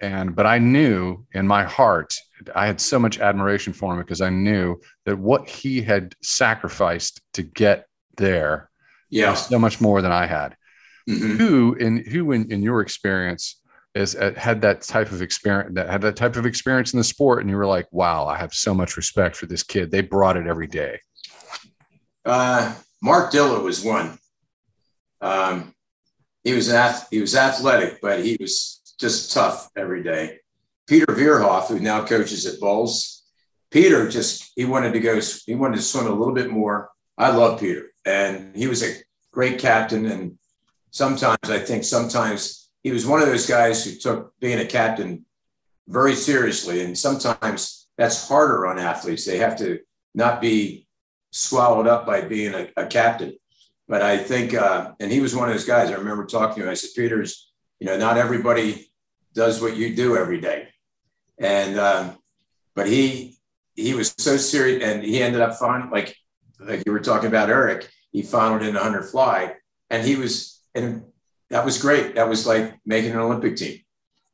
[0.00, 2.14] And, but I knew in my heart,
[2.54, 4.76] I had so much admiration for him because I knew
[5.06, 8.70] that what he had sacrificed to get there
[9.10, 9.30] yeah.
[9.30, 10.56] was so much more than I had.
[11.08, 11.36] Mm-hmm.
[11.36, 13.60] Who, in who, in, in your experience,
[13.94, 17.04] is uh, had that type of experience that had that type of experience in the
[17.04, 20.00] sport and you were like wow i have so much respect for this kid they
[20.00, 20.98] brought it every day
[22.24, 24.18] uh, mark diller was one
[25.20, 25.74] um,
[26.42, 30.38] he was ath- he was athletic but he was just tough every day
[30.86, 33.24] peter veerhoff who now coaches at Bolles
[33.70, 37.30] peter just he wanted to go he wanted to swim a little bit more i
[37.30, 38.94] love peter and he was a
[39.32, 40.38] great captain and
[40.90, 45.24] sometimes i think sometimes he was one of those guys who took being a captain
[45.88, 46.82] very seriously.
[46.82, 49.24] And sometimes that's harder on athletes.
[49.24, 49.80] They have to
[50.14, 50.86] not be
[51.32, 53.36] swallowed up by being a, a captain.
[53.88, 55.90] But I think, uh, and he was one of those guys.
[55.90, 56.70] I remember talking to him.
[56.70, 58.90] I said, Peters, you know, not everybody
[59.34, 60.68] does what you do every day.
[61.38, 62.18] And, um,
[62.74, 63.36] but he,
[63.74, 66.16] he was so serious and he ended up finding, like,
[66.60, 69.54] like you were talking about Eric, he it in 100 fly
[69.90, 71.04] and he was, and
[71.50, 72.14] that was great.
[72.14, 73.80] That was like making an Olympic team.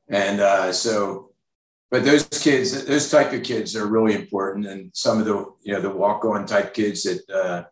[0.08, 1.32] And uh, so,
[1.90, 4.66] but those kids, those type of kids are really important.
[4.66, 7.64] And some of the, you know, the walk on type kids that, uh,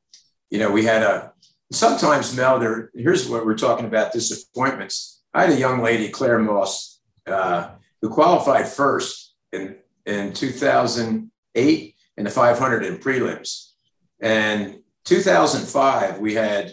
[0.50, 1.32] you know, we had a,
[1.70, 5.17] sometimes Mel, there, here's what we're talking about disappointments.
[5.34, 12.24] I had a young lady, Claire Moss, uh, who qualified first in, in 2008 in
[12.24, 13.72] the 500 in prelims.
[14.20, 16.72] And 2005, we had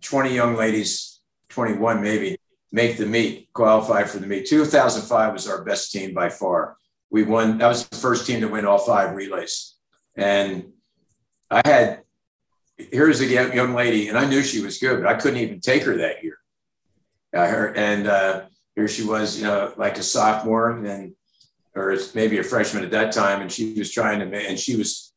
[0.00, 1.14] 20 young ladies
[1.54, 2.36] 21 maybe,
[2.72, 4.46] make the meet, qualify for the meet.
[4.46, 6.76] 2005 was our best team by far.
[7.10, 9.74] We won, that was the first team to win all five relays.
[10.16, 10.72] And
[11.50, 12.02] I had,
[12.76, 15.84] here's a young lady, and I knew she was good, but I couldn't even take
[15.84, 16.38] her that year.
[17.34, 18.42] I heard, and uh,
[18.76, 21.14] here she was, you know, like a sophomore and
[21.76, 25.12] or maybe a freshman at that time, and she was trying to, and she was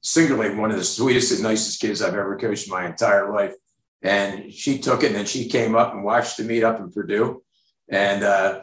[0.00, 3.54] singularly one of the sweetest and nicest kids I've ever coached in my entire life
[4.02, 6.90] and she took it and then she came up and watched the meet up in
[6.90, 7.42] Purdue.
[7.88, 8.62] And uh,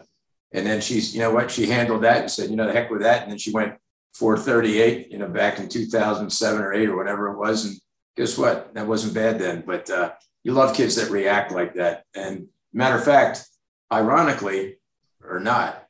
[0.51, 2.89] and then she's, you know what, she handled that and said, you know, the heck
[2.89, 3.23] with that.
[3.23, 3.75] And then she went
[4.15, 7.65] 438, you know, back in 2007 or eight or whatever it was.
[7.65, 7.79] And
[8.17, 8.73] guess what?
[8.73, 9.63] That wasn't bad then.
[9.65, 12.03] But uh, you love kids that react like that.
[12.15, 13.45] And matter of fact,
[13.91, 14.77] ironically
[15.23, 15.87] or not,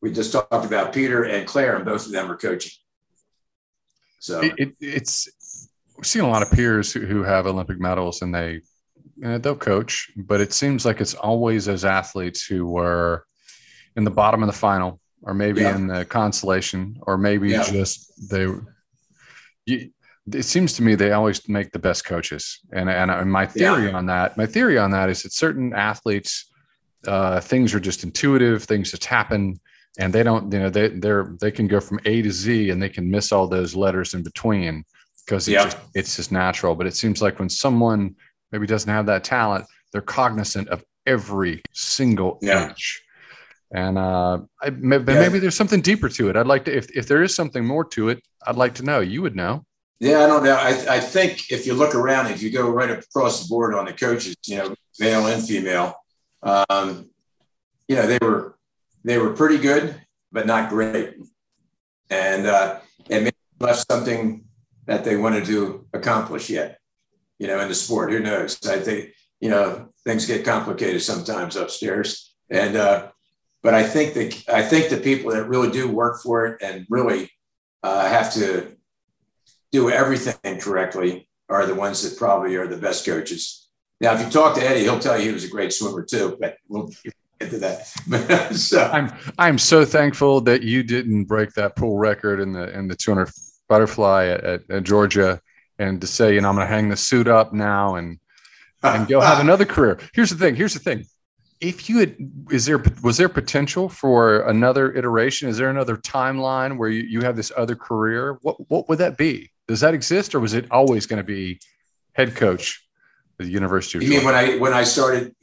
[0.00, 2.72] we just talked about Peter and Claire, and both of them are coaching.
[4.20, 5.28] So it, it, it's
[5.96, 8.60] we've seen a lot of peers who, who have Olympic medals and they
[9.16, 13.24] they'll coach, but it seems like it's always those athletes who were
[13.96, 15.74] in the bottom of the final, or maybe yeah.
[15.74, 17.62] in the consolation, or maybe yeah.
[17.62, 18.46] just they.
[19.64, 19.90] You,
[20.32, 23.96] it seems to me they always make the best coaches, and and, my theory yeah.
[23.96, 26.50] on that, my theory on that is that certain athletes,
[27.06, 29.60] uh, things are just intuitive, things just happen,
[29.98, 32.82] and they don't, you know, they they're they can go from A to Z, and
[32.82, 34.84] they can miss all those letters in between
[35.24, 36.74] because it just, it's just natural.
[36.74, 38.16] But it seems like when someone
[38.52, 42.68] maybe doesn't have that talent, they're cognizant of every single yeah.
[42.68, 43.02] inch.
[43.72, 45.20] And uh, I, maybe, yeah.
[45.20, 46.36] maybe there's something deeper to it.
[46.36, 49.00] I'd like to, if, if there is something more to it, I'd like to know.
[49.00, 49.64] You would know.
[49.98, 50.54] Yeah, I don't know.
[50.56, 53.86] I, I think if you look around, if you go right across the board on
[53.86, 55.94] the coaches, you know, male and female,
[56.42, 57.08] um,
[57.88, 58.58] you know, they were
[59.04, 59.94] they were pretty good,
[60.32, 61.16] but not great,
[62.10, 62.78] and uh,
[63.08, 64.44] and maybe left something
[64.84, 66.78] that they wanted to accomplish yet
[67.38, 68.10] you know, in the sport.
[68.10, 68.64] Who knows?
[68.66, 72.34] I think, you know, things get complicated sometimes upstairs.
[72.50, 73.08] And, uh,
[73.62, 76.86] but I think that I think the people that really do work for it and
[76.88, 77.30] really
[77.82, 78.75] uh, have to
[79.76, 83.68] do everything correctly are the ones that probably are the best coaches.
[84.00, 86.36] Now, if you talk to Eddie, he'll tell you he was a great swimmer too,
[86.40, 86.90] but we'll
[87.40, 87.86] get to that.
[88.56, 92.88] so I'm I'm so thankful that you didn't break that pool record in the in
[92.88, 93.30] the 200
[93.68, 95.40] butterfly at, at, at Georgia
[95.78, 98.18] and to say, you know, I'm going to hang the suit up now and
[98.82, 99.98] and go have another career.
[100.14, 100.54] Here's the thing.
[100.54, 101.04] Here's the thing.
[101.60, 102.16] if you had,
[102.50, 105.48] is there was there potential for another iteration?
[105.48, 108.38] Is there another timeline where you, you have this other career?
[108.42, 109.50] What what would that be?
[109.68, 111.60] Does that exist, or was it always going to be
[112.12, 112.86] head coach
[113.40, 113.98] at the University?
[113.98, 114.26] Of you Georgia?
[114.26, 115.34] mean when I when I started?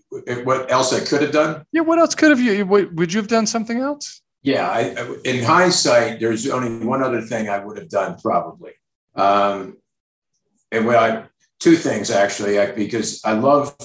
[0.43, 1.65] What else I could have done?
[1.71, 2.65] Yeah, what else could have you?
[2.65, 4.21] Would you have done something else?
[4.43, 8.73] Yeah, I, in hindsight, there's only one other thing I would have done probably,
[9.15, 9.77] um,
[10.71, 11.23] and I
[11.59, 13.75] two things actually, because I love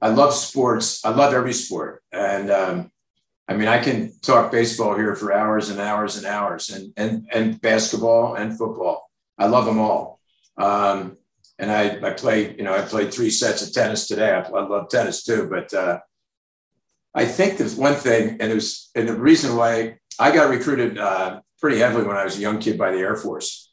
[0.00, 1.04] I love sports.
[1.04, 2.90] I love every sport, and um,
[3.48, 7.28] I mean, I can talk baseball here for hours and hours and hours, and and
[7.32, 9.07] and basketball and football.
[9.38, 10.20] I love them all.
[10.56, 11.16] Um,
[11.58, 14.30] and I I play, you know, I played three sets of tennis today.
[14.30, 16.00] I, I love tennis too, but uh,
[17.14, 21.40] I think there's one thing, and was, and the reason why I got recruited uh,
[21.60, 23.72] pretty heavily when I was a young kid by the Air Force,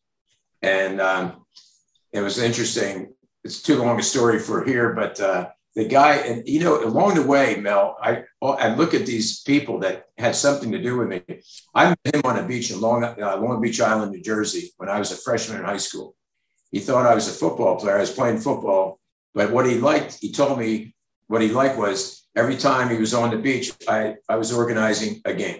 [0.61, 1.45] and um,
[2.11, 3.13] it was interesting.
[3.43, 7.15] It's too long a story for here, but uh, the guy, and you know, along
[7.15, 11.09] the way, Mel, I I look at these people that had something to do with
[11.09, 11.21] me.
[11.73, 14.89] I met him on a beach in Long, uh, Long Beach Island, New Jersey, when
[14.89, 16.15] I was a freshman in high school.
[16.71, 17.97] He thought I was a football player.
[17.97, 18.99] I was playing football,
[19.33, 20.95] but what he liked, he told me
[21.27, 25.21] what he liked was every time he was on the beach, I, I was organizing
[25.25, 25.59] a game.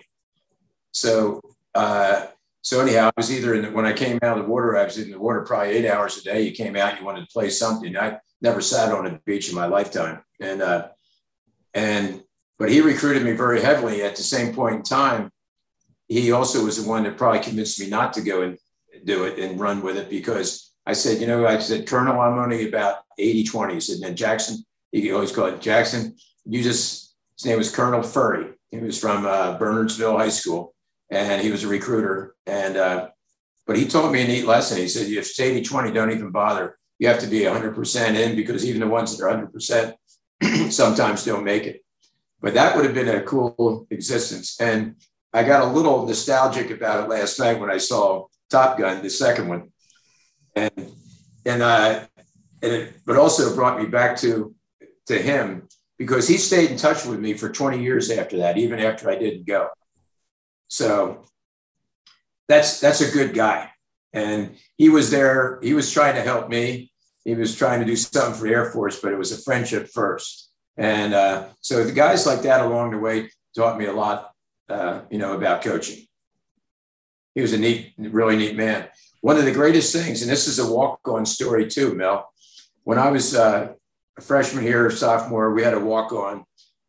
[0.91, 1.41] So,
[1.73, 2.27] uh,
[2.65, 4.85] so anyhow, I was either in the, when I came out of the water, I
[4.85, 6.41] was in the water probably eight hours a day.
[6.41, 7.95] You came out, you wanted to play something.
[7.95, 10.23] I never sat on a beach in my lifetime.
[10.41, 10.87] And, uh,
[11.75, 12.23] and,
[12.57, 15.29] but he recruited me very heavily at the same point in time.
[16.07, 18.57] He also was the one that probably convinced me not to go and
[19.03, 22.39] do it and run with it because I said, you know, I said, Colonel, I'm
[22.39, 23.73] only about 80 20.
[23.75, 26.15] He said, then Jackson, he always called Jackson.
[26.45, 28.53] You just, his name was Colonel Furry.
[28.71, 30.74] He was from uh, Bernardsville High School
[31.09, 32.35] and he was a recruiter.
[32.45, 33.09] And, uh,
[33.67, 34.77] but he taught me a neat lesson.
[34.77, 38.35] He said, if it's 80 20, don't even bother you have to be 100% in
[38.35, 39.47] because even the ones that are
[40.43, 41.83] 100% sometimes don't make it.
[42.41, 44.59] But that would have been a cool existence.
[44.59, 44.95] And
[45.33, 49.09] I got a little nostalgic about it last night when I saw Top Gun, the
[49.09, 49.71] second one.
[50.55, 50.91] And,
[51.45, 52.05] and, uh,
[52.61, 54.55] and it, but also brought me back to,
[55.07, 58.79] to him because he stayed in touch with me for 20 years after that, even
[58.79, 59.69] after I didn't go.
[60.75, 61.23] So
[62.49, 63.71] that's, that's a good guy.
[64.11, 65.59] And he was there.
[65.63, 66.91] He was trying to help me.
[67.23, 69.87] He was trying to do something for the Air Force, but it was a friendship
[69.87, 70.51] first.
[70.77, 74.31] And uh, so the guys like that along the way taught me a lot,
[74.67, 76.05] uh, you know, about coaching.
[77.35, 78.87] He was a neat, really neat man.
[79.21, 82.29] One of the greatest things, and this is a walk-on story too, Mel.
[82.83, 83.73] When I was uh,
[84.17, 86.43] a freshman here, sophomore, we had a walk-on.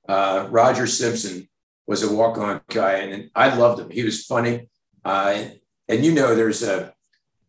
[0.09, 1.49] Uh, Roger Simpson
[1.87, 3.91] was a walk-on guy, and I loved him.
[3.91, 4.69] He was funny,
[5.05, 5.45] uh,
[5.89, 6.93] and you know, there's a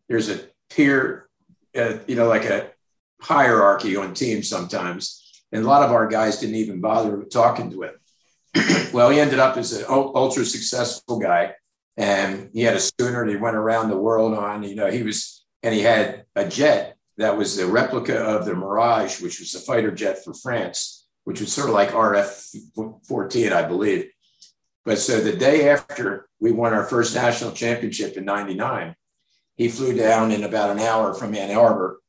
[0.08, 1.28] there's a peer,
[1.76, 2.70] uh, you know, like a
[3.20, 5.42] hierarchy on teams sometimes.
[5.52, 7.94] And a lot of our guys didn't even bother talking to him.
[8.92, 11.54] well, he ended up as an ultra successful guy.
[11.96, 14.62] And he had a schooner that he went around the world on.
[14.62, 18.54] You know, he was, and he had a jet that was the replica of the
[18.54, 22.54] Mirage, which was a fighter jet for France, which was sort of like RF
[23.08, 24.10] 14, I believe.
[24.84, 28.94] But so the day after we won our first national championship in 99,
[29.56, 32.00] he flew down in about an hour from Ann Arbor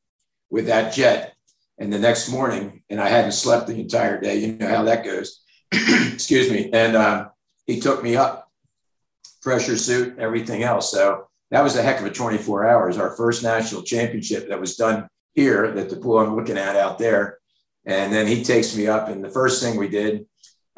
[0.50, 1.34] with that jet.
[1.78, 4.38] And the next morning, and I hadn't slept the entire day.
[4.38, 5.40] You know how that goes.
[5.72, 6.70] Excuse me.
[6.72, 7.28] And uh,
[7.66, 8.50] he took me up,
[9.42, 10.90] pressure suit, everything else.
[10.90, 12.98] So that was a heck of a 24 hours.
[12.98, 16.98] Our first national championship that was done here, that the pool I'm looking at out
[16.98, 17.38] there.
[17.84, 20.26] And then he takes me up, and the first thing we did,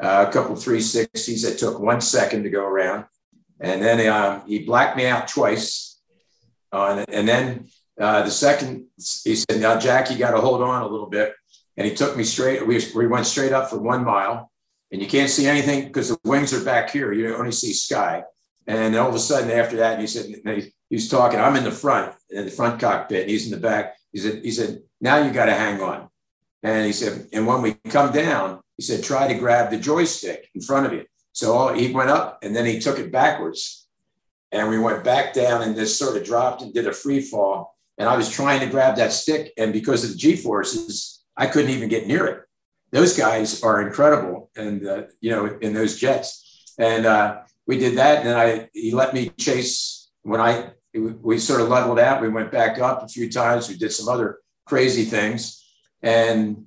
[0.01, 3.05] uh, a couple 360s that took one second to go around.
[3.59, 6.01] And then um, he blacked me out twice
[6.71, 7.05] on.
[7.07, 7.67] And then
[7.99, 11.33] uh, the second, he said, "Now, Jack, you got to hold on a little bit."
[11.77, 12.65] And he took me straight.
[12.67, 14.51] We, we went straight up for one mile,
[14.91, 17.13] and you can't see anything because the wings are back here.
[17.13, 18.23] You only see sky.
[18.67, 21.39] And all of a sudden, after that, he said, he, he's talking.
[21.39, 23.95] I'm in the front, in the front cockpit, and he's in the back.
[24.11, 26.07] He said, he said, now you got to hang on.
[26.61, 30.49] And he said, and when we come down, he said, try to grab the joystick
[30.55, 31.05] in front of you.
[31.31, 33.83] So he went up, and then he took it backwards
[34.53, 37.75] and we went back down and just sort of dropped and did a free fall.
[37.97, 41.47] And I was trying to grab that stick, and because of the G forces, I
[41.47, 42.41] couldn't even get near it.
[42.91, 46.73] Those guys are incredible, and uh, you know, in those jets.
[46.77, 51.39] And uh, we did that, and then I he let me chase when I we
[51.39, 52.21] sort of leveled out.
[52.21, 53.69] We went back up a few times.
[53.69, 55.63] We did some other crazy things,
[56.01, 56.65] and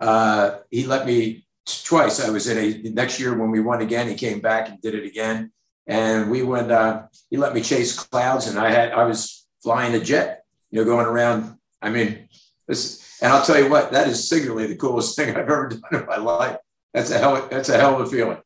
[0.00, 2.24] uh, he let me twice.
[2.24, 4.08] I was in a next year when we won again.
[4.08, 5.52] He came back and did it again
[5.86, 6.70] and we went.
[6.70, 10.80] Uh, he let me chase clouds, and I had I was flying a jet, you
[10.80, 11.56] know, going around.
[11.80, 12.28] I mean,
[12.68, 16.00] this, and I'll tell you what, that is singularly the coolest thing I've ever done
[16.00, 16.58] in my life.
[16.92, 18.38] that's a hell that's a hell of a feeling.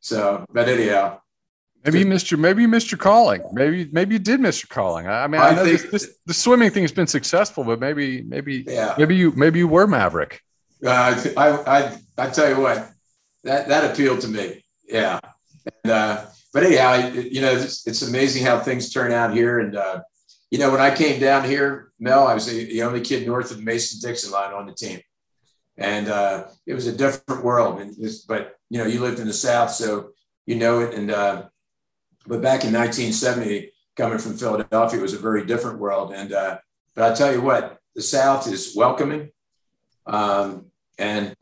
[0.00, 1.20] So, but anyhow,
[1.84, 3.42] maybe you missed your maybe you missed your calling.
[3.52, 5.08] Maybe maybe you did miss your calling.
[5.08, 7.80] I mean, I, I know think, this, this, the swimming thing has been successful, but
[7.80, 8.94] maybe maybe yeah.
[8.96, 10.40] maybe you maybe you were Maverick.
[10.84, 12.90] Uh, I I I tell you what,
[13.44, 14.62] that that appealed to me.
[14.86, 15.20] Yeah,
[15.84, 19.60] and, uh, but anyhow, you know, it's, it's, amazing how things turn out here.
[19.60, 20.02] And uh,
[20.50, 23.50] you know, when I came down here, Mel, I was the, the only kid north
[23.50, 25.00] of the Mason Dixon line on the team
[25.80, 27.80] and uh, it was a different world.
[27.80, 27.96] And
[28.28, 30.10] but you know, you lived in the South, so
[30.46, 30.94] you know it.
[30.94, 31.44] And uh,
[32.26, 36.12] but back in 1970, coming from Philadelphia, it was a very different world.
[36.12, 36.58] And uh,
[36.94, 39.30] but I tell you what, the South is welcoming,
[40.06, 40.66] um,
[40.98, 41.34] and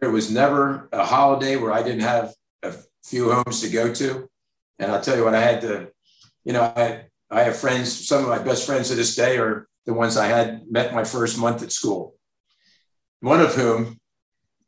[0.00, 2.74] there was never a holiday where I didn't have a
[3.04, 4.28] few homes to go to.
[4.78, 5.90] And I'll tell you what, I had to,
[6.44, 9.66] you know, I, I have friends, some of my best friends to this day are
[9.86, 12.14] the ones I had met my first month at school
[13.22, 13.98] one of whom,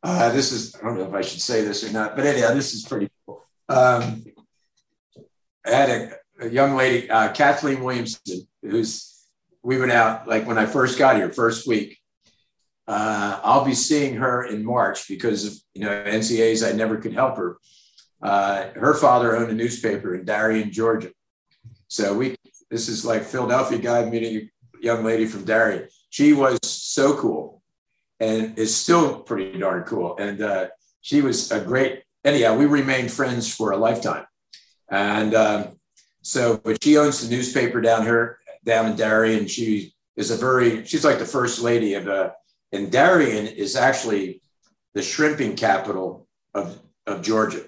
[0.01, 2.53] uh, this is, I don't know if I should say this or not, but anyhow,
[2.53, 3.43] this is pretty cool.
[3.67, 4.23] Um,
[5.65, 9.27] I had a, a young lady, uh, Kathleen Williamson, who's,
[9.61, 11.99] we went out like when I first got here, first week.
[12.87, 17.13] Uh, I'll be seeing her in March because of, you know, NCAAs, I never could
[17.13, 17.57] help her.
[18.21, 21.11] Uh, her father owned a newspaper in Darien, Georgia.
[21.87, 22.35] So we,
[22.69, 25.87] this is like Philadelphia guy meeting a young lady from Darien.
[26.09, 27.61] She was so cool
[28.19, 30.15] and is still pretty darn cool.
[30.17, 30.67] And uh,
[31.01, 34.25] she was a great, anyhow, we remained friends for a lifetime.
[34.89, 35.79] And um,
[36.21, 39.39] so, but she owns the newspaper down here, down in Darien.
[39.39, 42.31] And she is a very, she's like the first lady of, uh,
[42.75, 44.41] and Darien is actually
[44.93, 47.63] the shrimping capital of, of Georgia.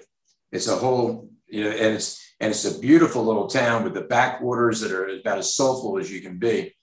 [0.52, 4.02] It's a whole, you know, and it's, and it's a beautiful little town with the
[4.02, 6.74] backwaters that are about as soulful as you can be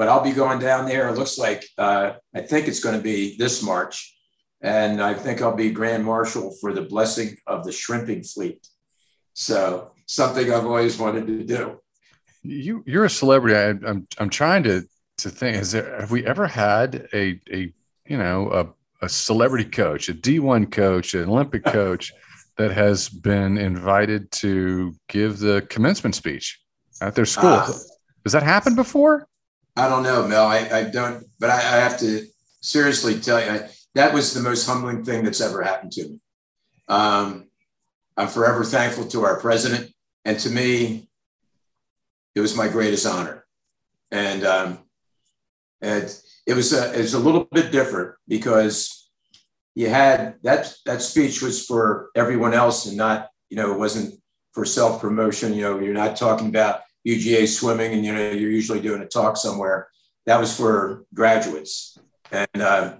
[0.00, 1.10] but I'll be going down there.
[1.10, 4.16] It looks like uh, I think it's going to be this March,
[4.62, 8.66] and I think I'll be Grand Marshal for the blessing of the shrimping fleet.
[9.34, 11.80] So something I've always wanted to do.
[12.42, 13.56] You you're a celebrity.
[13.56, 14.88] I, I'm, I'm trying to
[15.22, 15.56] to think.
[15.56, 17.72] Is there have we ever had a a
[18.06, 22.12] you know a, a celebrity coach, a D1 coach, an Olympic coach
[22.56, 26.60] that has been invited to give the commencement speech
[27.00, 27.50] at their school?
[27.50, 27.72] Uh,
[28.24, 29.26] Has that happened before?
[29.76, 30.46] I don't know, Mel.
[30.46, 32.26] I, I don't, but I, I, have to
[32.60, 36.20] seriously tell you, I, that was the most humbling thing that's ever happened to me.
[36.88, 37.48] Um,
[38.16, 39.92] I'm forever thankful to our president.
[40.24, 41.08] And to me,
[42.34, 43.46] it was my greatest honor.
[44.10, 44.78] And, um,
[45.80, 46.14] and
[46.46, 49.10] it was a, it was a little bit different because
[49.74, 54.20] you had that that speech was for everyone else and not you know it wasn't
[54.52, 55.54] for self promotion.
[55.54, 59.06] You know, you're not talking about UGA swimming, and you know you're usually doing a
[59.06, 59.88] talk somewhere.
[60.26, 61.98] That was for graduates,
[62.30, 62.94] and uh,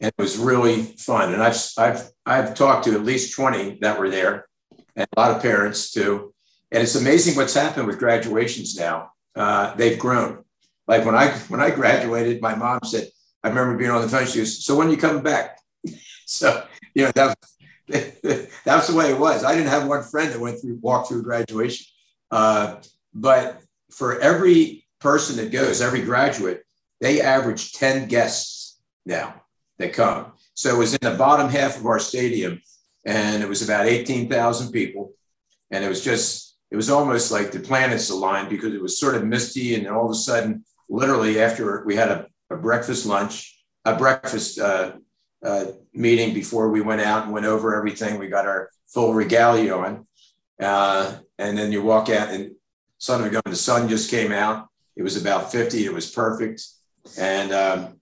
[0.00, 1.32] and it was really fun.
[1.32, 4.46] And I've I've I've talked to at least twenty that were there,
[4.96, 6.34] and a lot of parents too.
[6.70, 9.12] And it's amazing what's happened with graduations now.
[9.36, 10.44] Uh, they've grown.
[10.86, 13.08] Like when I when I graduated, my mom said,
[13.42, 14.26] I remember being on the phone.
[14.26, 15.58] She goes, "So when you coming back?"
[16.26, 16.64] so
[16.94, 19.44] you know that was, that's the way it was.
[19.44, 21.86] I didn't have one friend that went through walked through graduation.
[22.30, 22.76] Uh,
[23.14, 23.60] but
[23.90, 26.64] for every person that goes, every graduate,
[27.00, 29.42] they average 10 guests now
[29.78, 30.32] that come.
[30.54, 32.62] So it was in the bottom half of our stadium
[33.04, 35.12] and it was about 18,000 people.
[35.70, 39.16] And it was just, it was almost like the planets aligned because it was sort
[39.16, 39.74] of misty.
[39.74, 44.58] And all of a sudden, literally after we had a, a breakfast lunch, a breakfast
[44.58, 44.92] uh,
[45.42, 45.64] uh,
[45.94, 48.18] meeting before we went out and went over everything.
[48.18, 50.06] We got our full regalia on.
[50.60, 52.52] Uh, and then you walk out and
[53.04, 54.68] Gun, the sun just came out.
[54.94, 55.84] It was about 50.
[55.84, 56.62] It was perfect.
[57.18, 58.00] And, um,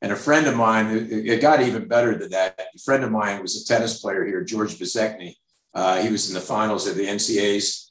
[0.00, 2.58] and a friend of mine, it got even better than that.
[2.58, 5.34] A friend of mine was a tennis player here, George Bezecny.
[5.74, 7.90] Uh, he was in the finals of the NCAAs,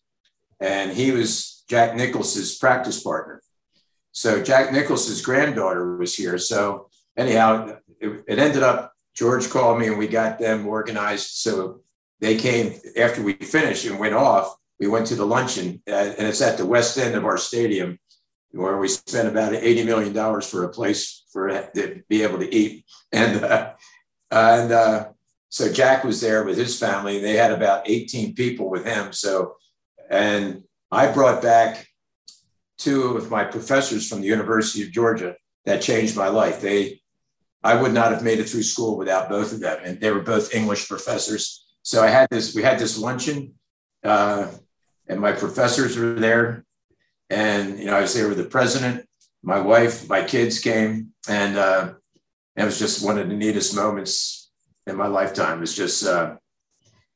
[0.60, 3.42] and he was Jack Nicklaus's practice partner.
[4.12, 6.38] So Jack Nicklaus's granddaughter was here.
[6.38, 8.94] So anyhow, it, it ended up.
[9.14, 11.32] George called me, and we got them organized.
[11.32, 11.82] So
[12.22, 16.28] they came after we finished and went off we went to the luncheon, uh, and
[16.28, 18.00] it's at the west end of our stadium,
[18.50, 22.54] where we spent about eighty million dollars for a place for to be able to
[22.54, 22.84] eat.
[23.12, 23.74] And uh,
[24.32, 25.10] and uh,
[25.50, 27.22] so Jack was there with his family.
[27.22, 29.14] They had about eighteen people with him.
[29.14, 29.56] So,
[30.10, 31.86] and I brought back
[32.84, 36.58] two of my professors from the University of Georgia that changed my life.
[36.60, 37.02] They,
[37.64, 40.26] I would not have made it through school without both of them, and they were
[40.34, 41.66] both English professors.
[41.84, 42.56] So I had this.
[42.56, 43.54] We had this luncheon.
[44.04, 44.48] Uh,
[45.08, 46.66] and my professors were there.
[47.30, 49.08] And, you know, I was there with the president,
[49.44, 51.94] my wife, my kids came, and uh,
[52.56, 54.52] it was just one of the neatest moments
[54.88, 55.58] in my lifetime.
[55.58, 56.36] It was just, uh,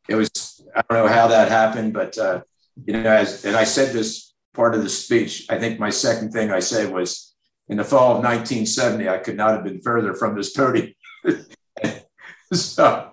[0.08, 0.30] it was,
[0.76, 2.42] I don't know how that happened, but, uh,
[2.86, 6.32] you know, as, and I said this part of the speech, I think my second
[6.32, 7.36] thing I said was
[7.68, 10.94] in the fall of 1970, I could not have been further from this podium.
[12.54, 13.12] so,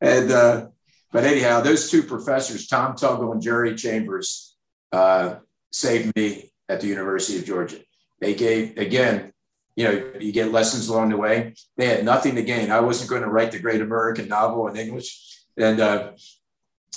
[0.00, 0.66] and, uh,
[1.12, 4.56] but anyhow, those two professors, Tom Tuggle and Jerry Chambers,
[4.92, 5.36] uh,
[5.72, 7.78] saved me at the University of Georgia.
[8.20, 9.32] They gave, again,
[9.76, 11.54] you know, you get lessons along the way.
[11.76, 12.70] They had nothing to gain.
[12.70, 15.38] I wasn't going to write the great American novel in English.
[15.56, 16.12] And uh,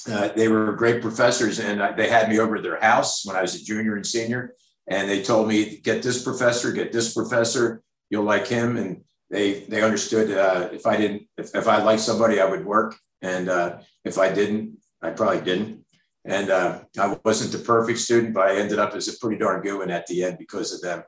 [0.10, 1.60] uh, they were great professors.
[1.60, 4.06] And uh, they had me over at their house when I was a junior and
[4.06, 4.54] senior.
[4.88, 8.78] And they told me, get this professor, get this professor, you'll like him.
[8.78, 12.66] And they, they understood uh, if I didn't, if, if I liked somebody, I would
[12.66, 12.96] work.
[13.22, 15.86] And uh, if I didn't, I probably didn't.
[16.26, 19.62] And uh, I wasn't the perfect student, but I ended up as a pretty darn
[19.62, 21.04] good one at the end because of them.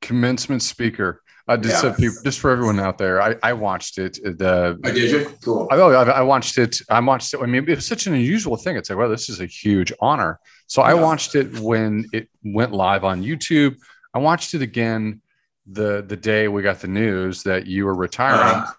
[0.00, 1.22] Commencement speaker.
[1.46, 2.10] Uh, just, yeah.
[2.24, 4.18] just for everyone out there, I, I watched it.
[4.24, 5.30] Uh, the oh, did you?
[5.44, 5.68] Cool.
[5.70, 6.80] I, I, watched it.
[6.88, 7.40] I watched it.
[7.40, 8.76] I mean, it was such an unusual thing.
[8.76, 10.40] It's like, well, this is a huge honor.
[10.68, 10.92] So yeah.
[10.92, 13.76] I watched it when it went live on YouTube.
[14.14, 15.20] I watched it again
[15.66, 18.40] the the day we got the news that you were retiring.
[18.40, 18.72] Uh-huh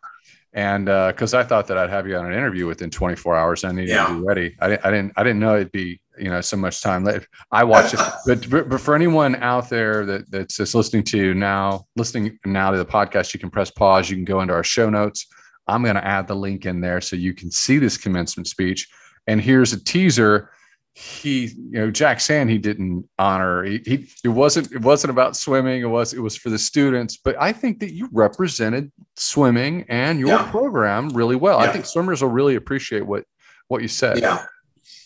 [0.55, 3.65] and because uh, I thought that I'd have you on an interview within 24 hours,
[3.65, 4.07] I needed yeah.
[4.07, 4.55] to be ready.
[4.61, 7.07] I didn't, I didn't, I didn't know it'd be you know so much time.
[7.51, 7.99] I watch it,
[8.49, 12.77] but, but for anyone out there that that's just listening to now, listening now to
[12.77, 14.09] the podcast, you can press pause.
[14.09, 15.27] You can go into our show notes.
[15.67, 18.87] I'm going to add the link in there so you can see this commencement speech.
[19.27, 20.51] And here's a teaser
[20.95, 25.35] he you know jack sand he didn't honor he, he, it wasn't it wasn't about
[25.35, 29.85] swimming it was it was for the students but i think that you represented swimming
[29.89, 30.49] and your yeah.
[30.49, 31.65] program really well yeah.
[31.65, 33.25] i think swimmers will really appreciate what
[33.67, 34.45] what you said yeah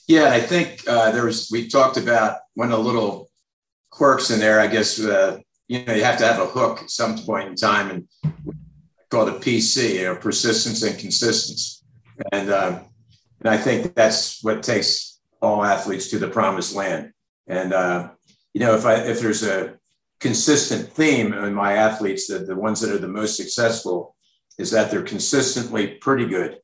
[0.09, 3.29] yeah i think uh, there was we talked about one of the little
[3.89, 5.37] quirks in there i guess uh,
[5.69, 8.07] you know you have to have a hook at some point in time and
[9.09, 11.85] called a pc you know persistence and consistency
[12.33, 12.77] and uh,
[13.39, 15.09] and i think that's what takes
[15.41, 17.11] all athletes to the promised land.
[17.47, 18.09] And uh,
[18.53, 19.77] you know, if I if there's a
[20.19, 24.15] consistent theme in my athletes, that the ones that are the most successful
[24.57, 26.59] is that they're consistently pretty good,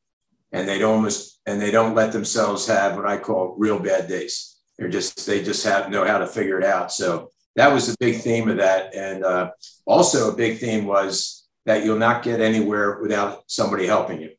[0.56, 4.08] and they don't almost and they don't let themselves have what I call real bad
[4.08, 4.56] days.
[4.78, 6.92] They're just they just have know how to figure it out.
[6.92, 9.52] So that was a big theme of that, and uh,
[9.86, 14.32] also a big theme was that you'll not get anywhere without somebody helping you,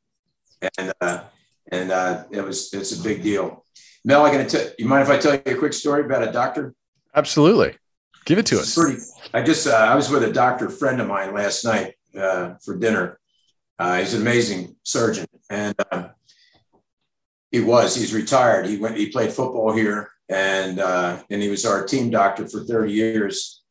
[0.78, 1.20] and uh,
[1.70, 3.64] and uh, it was it's a big deal.
[4.04, 6.32] Mel, I to tell you mind if I tell you a quick story about a
[6.32, 6.74] doctor?
[7.14, 7.76] Absolutely.
[8.24, 8.74] Give it to us.
[8.74, 9.00] Pretty,
[9.32, 12.76] I just, uh, I was with a doctor friend of mine last night uh, for
[12.76, 13.18] dinner.
[13.78, 15.26] Uh, he's an amazing surgeon.
[15.50, 16.08] And uh,
[17.50, 18.66] he was, he's retired.
[18.66, 22.64] He went, he played football here and, uh, and he was our team doctor for
[22.64, 23.62] 30 years.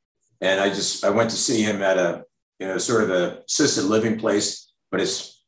[0.42, 2.24] And I just, I went to see him at a,
[2.60, 5.44] you know, sort of a assisted living place, but it's,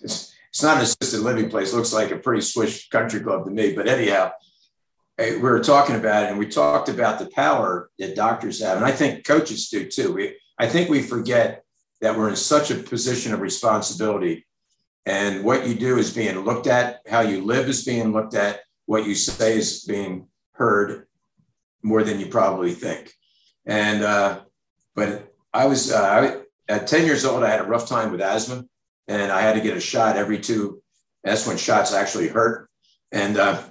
[0.00, 1.72] it's it's not an assisted living place.
[1.72, 3.72] It looks like a pretty swish country club to me.
[3.74, 4.32] But anyhow,
[5.18, 8.84] we were talking about it, and we talked about the power that doctors have, and
[8.84, 10.12] I think coaches do too.
[10.12, 11.64] We, I think we forget
[12.02, 14.46] that we're in such a position of responsibility,
[15.06, 17.00] and what you do is being looked at.
[17.08, 18.60] How you live is being looked at.
[18.86, 21.06] What you say is being heard
[21.82, 23.12] more than you probably think.
[23.64, 24.40] And uh,
[24.94, 28.20] but I was uh, I, at 10 years old, I had a rough time with
[28.20, 28.64] asthma
[29.08, 30.82] and I had to get a shot every two.
[31.24, 32.68] That's when shots actually hurt.
[33.10, 33.62] And uh,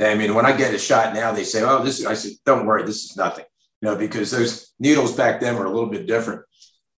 [0.00, 2.66] I mean, when I get a shot now, they say, "Oh, this." I said, "Don't
[2.66, 3.44] worry, this is nothing,"
[3.80, 6.42] you know, because those needles back then were a little bit different.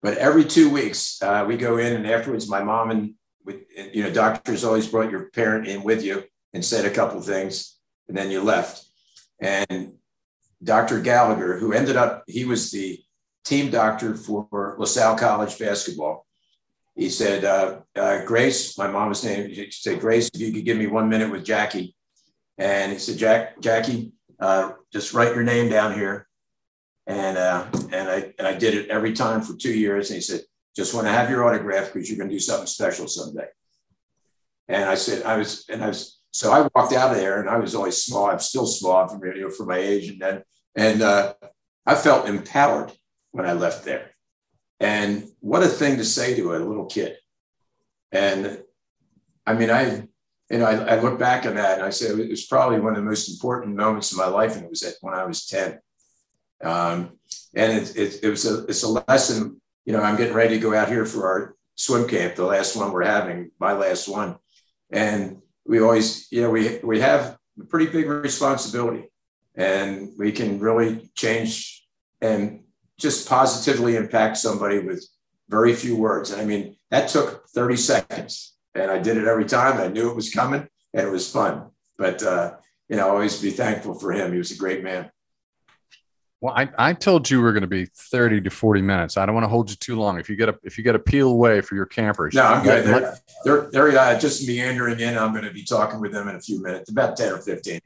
[0.02, 3.14] But every two weeks, uh, we go in, and afterwards, my mom and
[3.92, 7.78] you know, doctors always brought your parent in with you and said a couple things,
[8.06, 8.84] and then you left.
[9.40, 9.94] And
[10.62, 11.00] Dr.
[11.00, 13.00] Gallagher, who ended up, he was the
[13.44, 16.26] team doctor for LaSalle College basketball
[16.98, 20.76] he said, uh, uh, Grace, my mom's name, he said, Grace, if you could give
[20.76, 21.94] me one minute with Jackie.
[22.58, 26.26] And he said, Jack, Jackie, uh, just write your name down here.
[27.08, 30.10] And, uh, and, I, and I did it every time for two years.
[30.10, 30.42] And he said,
[30.76, 33.48] just want to have your autograph because you're going to do something special someday.
[34.68, 37.48] And I said, I was, and I was, so I walked out of there and
[37.48, 38.26] I was always small.
[38.26, 40.10] I'm still small for, you know, for my age.
[40.10, 40.42] And then,
[40.76, 41.32] and uh,
[41.86, 42.92] I felt empowered
[43.30, 44.10] when I left there.
[44.78, 47.16] And what a thing to say to a little kid.
[48.12, 48.62] And
[49.46, 50.06] I mean, I,
[50.50, 52.92] you know, I, I look back on that and I say it was probably one
[52.92, 54.56] of the most important moments of my life.
[54.56, 55.80] And it was at, when I was 10.
[56.62, 57.18] Um,
[57.54, 60.60] and it, it, it was a, it's a lesson, you know, I'm getting ready to
[60.60, 64.36] go out here for our swim camp, the last one we're having, my last one.
[64.90, 69.04] And we always, you know, we, we have a pretty big responsibility
[69.54, 71.86] and we can really change
[72.20, 72.64] and
[72.98, 75.06] just positively impact somebody with
[75.48, 76.30] very few words.
[76.30, 78.54] And I mean, that took 30 seconds.
[78.74, 79.80] And I did it every time.
[79.80, 81.70] I knew it was coming and it was fun.
[81.96, 82.54] But, uh,
[82.88, 84.32] you know, always be thankful for him.
[84.32, 85.10] He was a great man.
[86.40, 89.16] Well, I, I told you we are going to be 30 to 40 minutes.
[89.16, 90.20] I don't want to hold you too long.
[90.20, 92.34] If you get a if you get a peel away for your campers.
[92.34, 92.84] No, I'm good.
[92.84, 95.18] They're, they're, they're uh, just meandering in.
[95.18, 97.80] I'm going to be talking with them in a few minutes, about 10 or 15.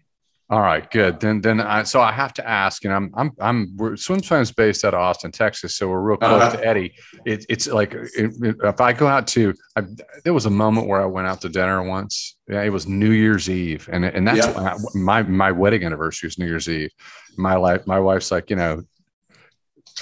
[0.53, 1.19] All right, good.
[1.19, 4.85] Then, then I so I have to ask, and I'm I'm I'm we're SwimSwam's based
[4.85, 6.57] out of Austin, Texas, so we're real close uh-huh.
[6.57, 6.93] to Eddie.
[7.25, 9.85] It, it's like it, if I go out to, I,
[10.25, 12.37] there was a moment where I went out to dinner once.
[12.49, 14.77] Yeah, it was New Year's Eve, and and that's yeah.
[14.95, 16.91] my my wedding anniversary is New Year's Eve.
[17.37, 18.83] My life, my wife's like, you know,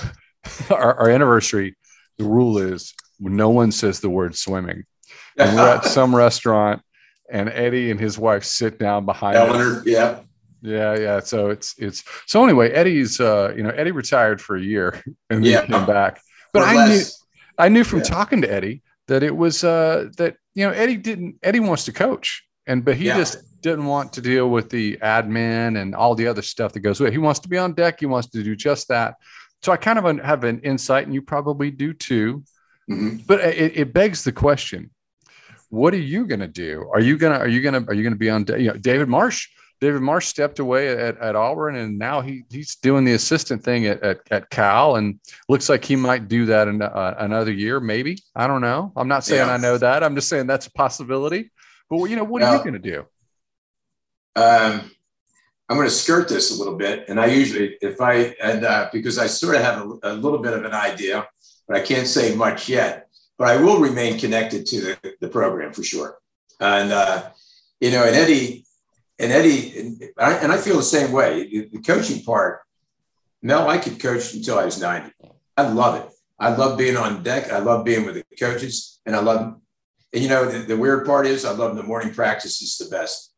[0.70, 1.76] our, our anniversary.
[2.18, 4.85] The rule is no one says the word swimming.
[5.37, 6.83] And we're at some restaurant,
[7.31, 9.37] and Eddie and his wife sit down behind.
[9.37, 10.20] Eleanor, yeah
[10.62, 11.20] yeah, yeah.
[11.20, 12.70] So it's it's so anyway.
[12.70, 15.66] Eddie's uh, you know, Eddie retired for a year and yeah.
[15.66, 16.20] came back.
[16.53, 17.03] But I knew
[17.59, 18.05] I knew from yeah.
[18.07, 21.93] talking to Eddie that it was uh that you know Eddie didn't Eddie wants to
[21.93, 23.16] coach and but he yeah.
[23.16, 27.00] just didn't want to deal with the admin and all the other stuff that goes
[27.00, 27.12] with it.
[27.12, 28.00] He wants to be on deck.
[28.00, 29.16] He wants to do just that.
[29.62, 32.42] So I kind of have an insight, and you probably do too.
[32.90, 33.18] Mm-hmm.
[33.26, 34.90] But it, it begs the question:
[35.68, 36.88] What are you going to do?
[36.92, 38.46] Are you gonna Are you gonna Are you gonna be on?
[38.48, 39.48] You know, David Marsh
[39.80, 43.86] David Marsh stepped away at, at Auburn, and now he he's doing the assistant thing
[43.86, 47.80] at, at, at Cal, and looks like he might do that in uh, another year,
[47.80, 48.18] maybe.
[48.36, 48.92] I don't know.
[48.94, 49.54] I'm not saying yeah.
[49.54, 50.04] I know that.
[50.04, 51.50] I'm just saying that's a possibility.
[51.88, 53.06] But you know, what are you going to do?
[54.41, 54.91] Um,
[55.68, 58.88] I'm going to skirt this a little bit, and I usually, if I and uh,
[58.93, 61.28] because I sort of have a, a, little bit of an idea,
[61.68, 63.09] but I can't say much yet.
[63.38, 66.18] But I will remain connected to the, the program for sure.
[66.59, 67.30] And uh,
[67.80, 68.64] you know, and Eddie
[69.20, 71.47] and Eddie, and I, and I feel the same way.
[71.47, 72.62] The coaching part,
[73.43, 75.12] Mel, I could coach until I was 90.
[75.57, 76.11] I love it.
[76.38, 77.53] I love being on deck.
[77.53, 78.99] I love being with the coaches.
[79.05, 79.61] And I love,
[80.12, 83.30] and you know, the, the weird part is I love the morning practices the best.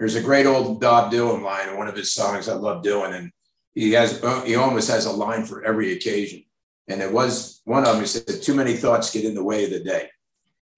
[0.00, 3.12] There's a great old Bob Dylan line in one of his songs I love doing.
[3.12, 3.30] And
[3.74, 6.42] he has, he almost has a line for every occasion.
[6.88, 9.64] And it was one of them, he said, too many thoughts get in the way
[9.64, 10.08] of the day.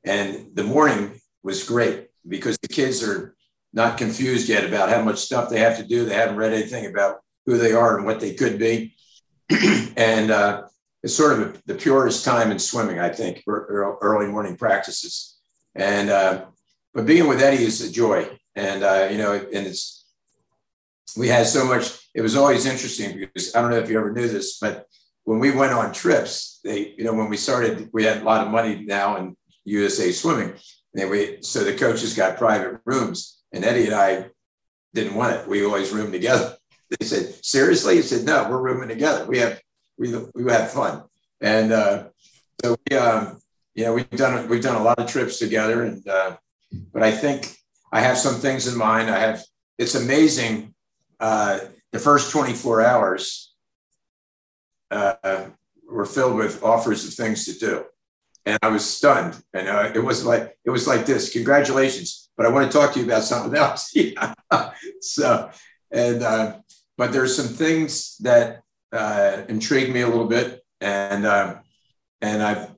[0.03, 3.37] And the morning was great because the kids are
[3.73, 6.05] not confused yet about how much stuff they have to do.
[6.05, 8.97] They haven't read anything about who they are and what they could be.
[9.97, 10.65] and uh,
[11.05, 15.39] it's sort of a, the purest time in swimming, I think, early morning practices.
[15.77, 16.47] And uh,
[16.93, 20.07] but being with Eddie is a joy, and uh, you know, and it's
[21.17, 21.99] we had so much.
[22.15, 24.87] It was always interesting because I don't know if you ever knew this, but
[25.25, 28.45] when we went on trips, they, you know, when we started, we had a lot
[28.45, 30.55] of money now in USA Swimming.
[30.95, 34.27] And we, so the coaches got private rooms and Eddie and I
[34.95, 35.49] didn't want it.
[35.49, 36.57] We always roomed together.
[37.01, 37.97] They said, seriously?
[37.97, 39.25] He said, no, we're rooming together.
[39.25, 39.59] We have,
[39.97, 41.05] we, we have fun.
[41.41, 42.09] And uh,
[42.63, 43.39] so we, um,
[43.75, 45.85] you know, we've done, we've done a lot of trips together.
[45.85, 46.37] And, uh,
[46.93, 47.57] but I think
[47.93, 49.11] I have some things in mind.
[49.11, 49.43] I have,
[49.79, 50.75] it's amazing.
[51.21, 51.61] Uh,
[51.93, 53.53] the first 24 hours
[54.91, 55.45] uh,
[55.89, 57.85] were filled with offers of things to do
[58.45, 59.43] and I was stunned.
[59.53, 61.33] And uh, it was like it was like this.
[61.33, 63.91] Congratulations, but I want to talk to you about something else.
[63.95, 64.35] yeah.
[65.01, 65.51] so,
[65.91, 66.59] and uh,
[66.97, 68.63] but there's some things that
[68.93, 71.61] uh, intrigue me a little bit, and um,
[72.21, 72.71] and I've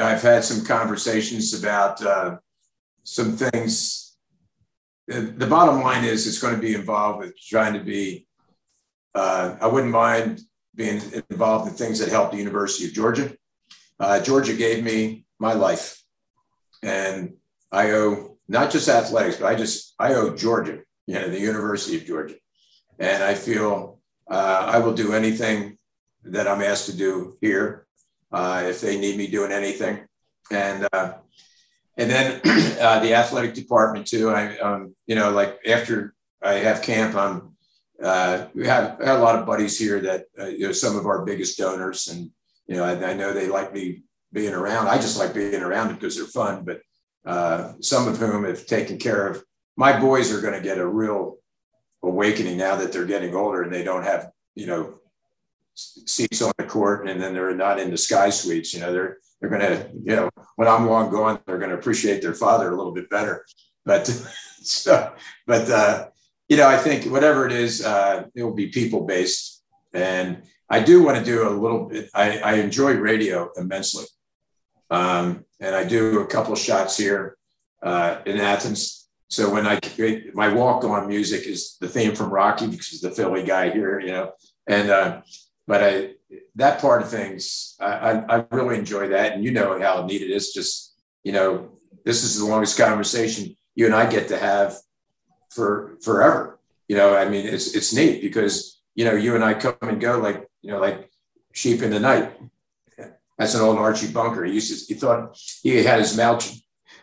[0.00, 2.38] I've had some conversations about uh,
[3.04, 4.16] some things.
[5.08, 8.26] The bottom line is it's going to be involved with trying to be.
[9.14, 10.40] Uh, I wouldn't mind
[10.74, 13.32] being involved in things that help the University of Georgia
[14.02, 16.02] uh, Georgia gave me my life,
[16.82, 17.34] and
[17.70, 21.96] I owe not just athletics, but I just I owe Georgia, you know, the University
[21.96, 22.34] of Georgia,
[22.98, 25.78] and I feel uh, I will do anything
[26.24, 27.86] that I'm asked to do here
[28.32, 30.00] uh, if they need me doing anything,
[30.50, 31.14] and uh,
[31.96, 32.40] and then
[32.80, 34.30] uh, the athletic department too.
[34.30, 37.56] I um, you know like after I have camp, I'm
[38.02, 41.06] uh, we have, have, a lot of buddies here that uh, you know some of
[41.06, 42.30] our biggest donors and
[42.66, 44.88] you know, I, I, know they like me being around.
[44.88, 46.64] I just like being around because they're fun.
[46.64, 46.80] But
[47.24, 49.44] uh, some of whom have taken care of
[49.76, 51.38] my boys are going to get a real
[52.02, 54.94] awakening now that they're getting older and they don't have you know
[55.74, 58.74] seats on the court and then they're not in the sky suites.
[58.74, 61.76] You know, they're they're going to you know when I'm long gone, they're going to
[61.76, 63.44] appreciate their father a little bit better.
[63.84, 64.06] But
[64.62, 65.12] so,
[65.46, 66.08] but uh,
[66.48, 69.62] you know, I think whatever it is, uh, it will be people based
[69.92, 72.08] and I do want to do a little bit.
[72.14, 74.06] I, I enjoy radio immensely.
[74.90, 77.36] Um, and I do a couple shots here
[77.82, 79.08] uh, in Athens.
[79.28, 79.78] So when I
[80.34, 84.12] my walk on music is the theme from Rocky because the Philly guy here, you
[84.12, 84.32] know.
[84.66, 85.22] And uh,
[85.66, 86.10] but I
[86.56, 89.32] that part of things, I, I, really enjoy that.
[89.32, 90.52] And you know how neat it is.
[90.52, 91.70] Just, you know,
[92.04, 94.76] this is the longest conversation you and I get to have
[95.50, 96.58] for forever.
[96.88, 100.00] You know, I mean, it's, it's neat because, you know, you and I come and
[100.00, 101.10] go like, you know, like
[101.52, 102.32] sheep in the night.
[103.38, 104.44] That's an old Archie Bunker.
[104.44, 106.38] He used to, he thought he had his mal,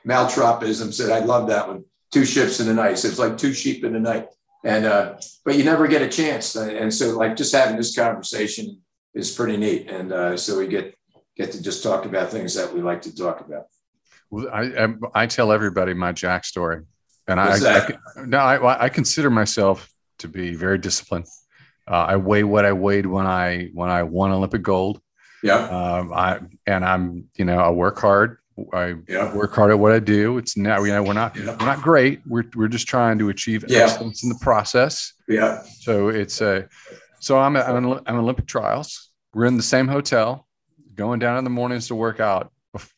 [0.07, 1.85] maltropism said, I love that one.
[2.11, 2.97] Two ships in the night.
[2.97, 4.27] So it's like two sheep in the night.
[4.63, 6.55] And, uh, but you never get a chance.
[6.55, 8.81] And so like just having this conversation
[9.13, 9.89] is pretty neat.
[9.89, 10.95] And uh, so we get,
[11.35, 13.65] get to just talk about things that we like to talk about.
[14.29, 14.87] Well, I, I,
[15.23, 16.83] I tell everybody my Jack story
[17.27, 19.89] and I, I, no, I, I consider myself
[20.19, 21.25] to be very disciplined.
[21.87, 25.01] Uh, I weigh what I weighed when I, when I won Olympic gold.
[25.41, 25.55] Yeah.
[25.55, 28.37] Um, I, and I'm, you know, I work hard.
[28.73, 29.33] I yeah.
[29.33, 30.37] work hard at what I do.
[30.37, 31.55] It's now, you know, we're not, yeah.
[31.57, 32.21] we're not great.
[32.27, 33.83] We're, we're just trying to achieve yeah.
[33.83, 35.13] excellence in the process.
[35.29, 35.63] Yeah.
[35.79, 36.67] So it's a,
[37.19, 39.11] so I'm, at, I'm, Olympic trials.
[39.33, 40.47] We're in the same hotel,
[40.95, 42.51] going down in the mornings to work out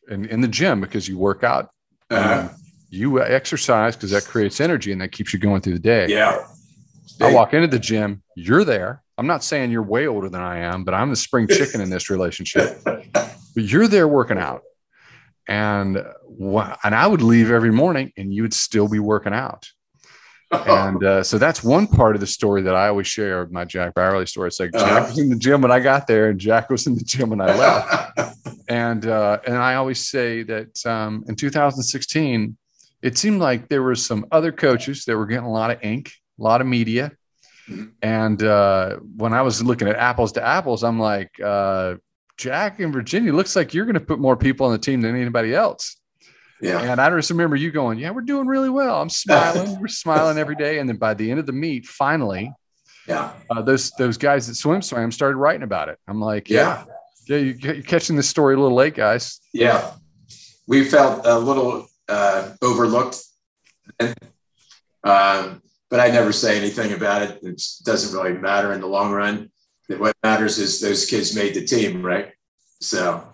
[0.08, 1.70] in, in the gym because you work out.
[2.10, 2.48] Uh-huh.
[2.90, 6.08] you exercise because that creates energy and that keeps you going through the day.
[6.08, 6.46] Yeah.
[7.20, 9.02] I walk into the gym, you're there.
[9.16, 11.90] I'm not saying you're way older than I am, but I'm the spring chicken in
[11.90, 12.78] this relationship.
[13.54, 14.62] But you're there working out.
[15.46, 16.02] And
[16.38, 19.68] and I would leave every morning and you would still be working out.
[20.52, 23.94] And uh, so that's one part of the story that I always share my Jack
[23.94, 24.48] Bauerle story.
[24.48, 25.06] It's like Jack uh-huh.
[25.06, 27.40] was in the gym when I got there, and Jack was in the gym when
[27.40, 28.38] I left.
[28.68, 32.56] and uh, and I always say that um, in 2016,
[33.00, 36.12] it seemed like there were some other coaches that were getting a lot of ink,
[36.38, 37.12] a lot of media.
[37.68, 37.84] Mm-hmm.
[38.02, 41.94] And uh, when I was looking at apples to apples, I'm like, uh,
[42.36, 45.16] Jack in Virginia looks like you're going to put more people on the team than
[45.16, 45.96] anybody else.
[46.62, 46.80] Yeah.
[46.80, 49.02] And I just remember you going, Yeah, we're doing really well.
[49.02, 49.78] I'm smiling.
[49.80, 50.78] we're smiling every day.
[50.78, 52.52] And then by the end of the meet, finally,
[53.08, 55.98] yeah, uh, those those guys that SwimSwam started writing about it.
[56.06, 56.84] I'm like, Yeah,
[57.26, 59.40] yeah, yeah you're catching this story a little late, guys.
[59.52, 59.92] Yeah.
[60.68, 63.18] We felt a little uh, overlooked.
[65.04, 67.42] Um, but I never say anything about it.
[67.42, 69.50] It doesn't really matter in the long run.
[69.88, 72.32] What matters is those kids made the team, right?
[72.80, 73.26] So,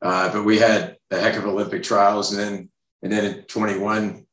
[0.00, 2.70] uh, but we had a heck of Olympic trials, and then
[3.02, 4.26] and then in 21,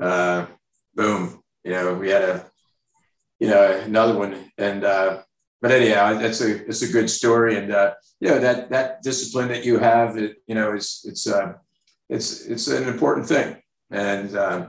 [0.00, 0.46] uh,
[0.94, 2.46] boom, you know, we had a,
[3.38, 4.50] you know, another one.
[4.56, 5.22] And, uh,
[5.60, 7.56] but anyhow, that's a, it's a good story.
[7.56, 11.26] And, uh, you know, that, that discipline that you have, it, you know, it's, it's,
[11.26, 11.54] uh,
[12.08, 13.56] it's, it's an important thing.
[13.90, 14.68] And, uh,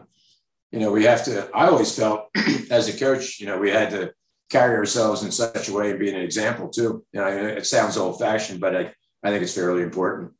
[0.71, 2.27] you know, we have to, I always felt
[2.71, 4.13] as a coach, you know, we had to
[4.49, 7.05] carry ourselves in such a way and be an example too.
[7.13, 10.33] You know, it sounds old fashioned, but I, I think it's fairly important.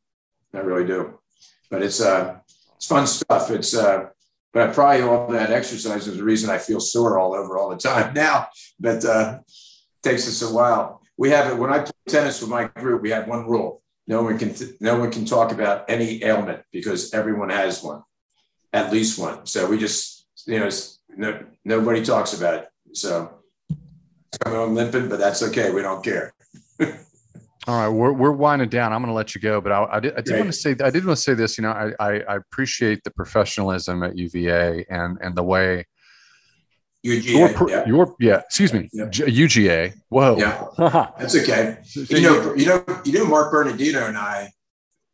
[0.54, 1.18] I really do.
[1.70, 2.38] But it's, uh,
[2.78, 3.50] it's fun stuff.
[3.50, 4.06] It's uh,
[4.52, 7.76] but probably all that exercise is the reason I feel sore all over all the
[7.76, 8.48] time now.
[8.78, 9.40] But uh,
[10.02, 11.02] takes us a while.
[11.16, 13.02] We have it when I play tennis with my group.
[13.02, 17.12] We have one rule: no one can no one can talk about any ailment because
[17.12, 18.02] everyone has one,
[18.72, 19.44] at least one.
[19.44, 20.70] So we just you know
[21.16, 22.68] no, nobody talks about it.
[22.92, 23.40] So
[24.46, 25.72] I'm limping, but that's okay.
[25.72, 26.32] We don't care.
[27.68, 28.94] All right, we're, we're winding down.
[28.94, 30.70] I'm going to let you go, but I, I did, I did want to say
[30.70, 31.58] I did want to say this.
[31.58, 35.84] You know, I, I, I appreciate the professionalism at UVA and and the way
[37.04, 37.86] UGA, your, yeah.
[37.86, 39.04] your yeah, excuse me, yeah.
[39.04, 39.92] UGA.
[40.08, 41.76] Whoa, yeah, that's okay.
[41.92, 44.50] you know, you know, you know, Mark Bernardino and I,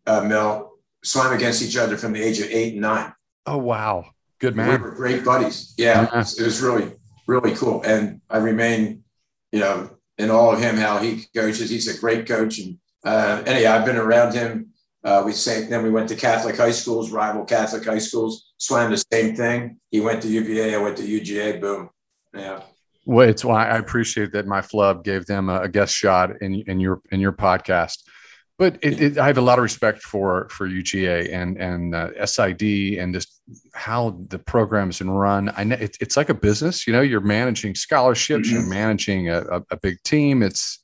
[0.07, 3.13] uh, Mel, swam against each other from the age of eight and nine.
[3.47, 4.07] Oh wow,
[4.39, 4.71] good man.
[4.71, 5.75] We were great buddies.
[5.77, 6.05] Yeah, yeah.
[6.05, 6.93] It, was, it was really
[7.27, 9.03] really cool, and I remain,
[9.51, 11.71] you know, in all of him, how he coaches.
[11.71, 12.59] He's a great coach.
[12.59, 14.71] And uh, I've been around him.
[15.03, 18.91] Uh, we say then we went to Catholic high schools, rival Catholic high schools, swam
[18.91, 19.79] the same thing.
[19.91, 21.61] He went to UVA, I went to UGA.
[21.61, 21.91] Boom,
[22.35, 22.63] yeah.
[23.05, 26.81] Well, it's why I appreciate that my flub gave them a, guest shot in in
[26.81, 27.99] your in your podcast
[28.59, 32.27] but it, it, I have a lot of respect for for UGA and and uh,
[32.27, 32.63] SID
[32.99, 33.34] and just
[33.75, 35.53] how the program's been run.
[35.57, 36.87] I know it, it's like a business.
[36.87, 38.57] You know, you're managing scholarships, mm-hmm.
[38.57, 40.43] you're managing a, a, a, big team.
[40.43, 40.83] It's,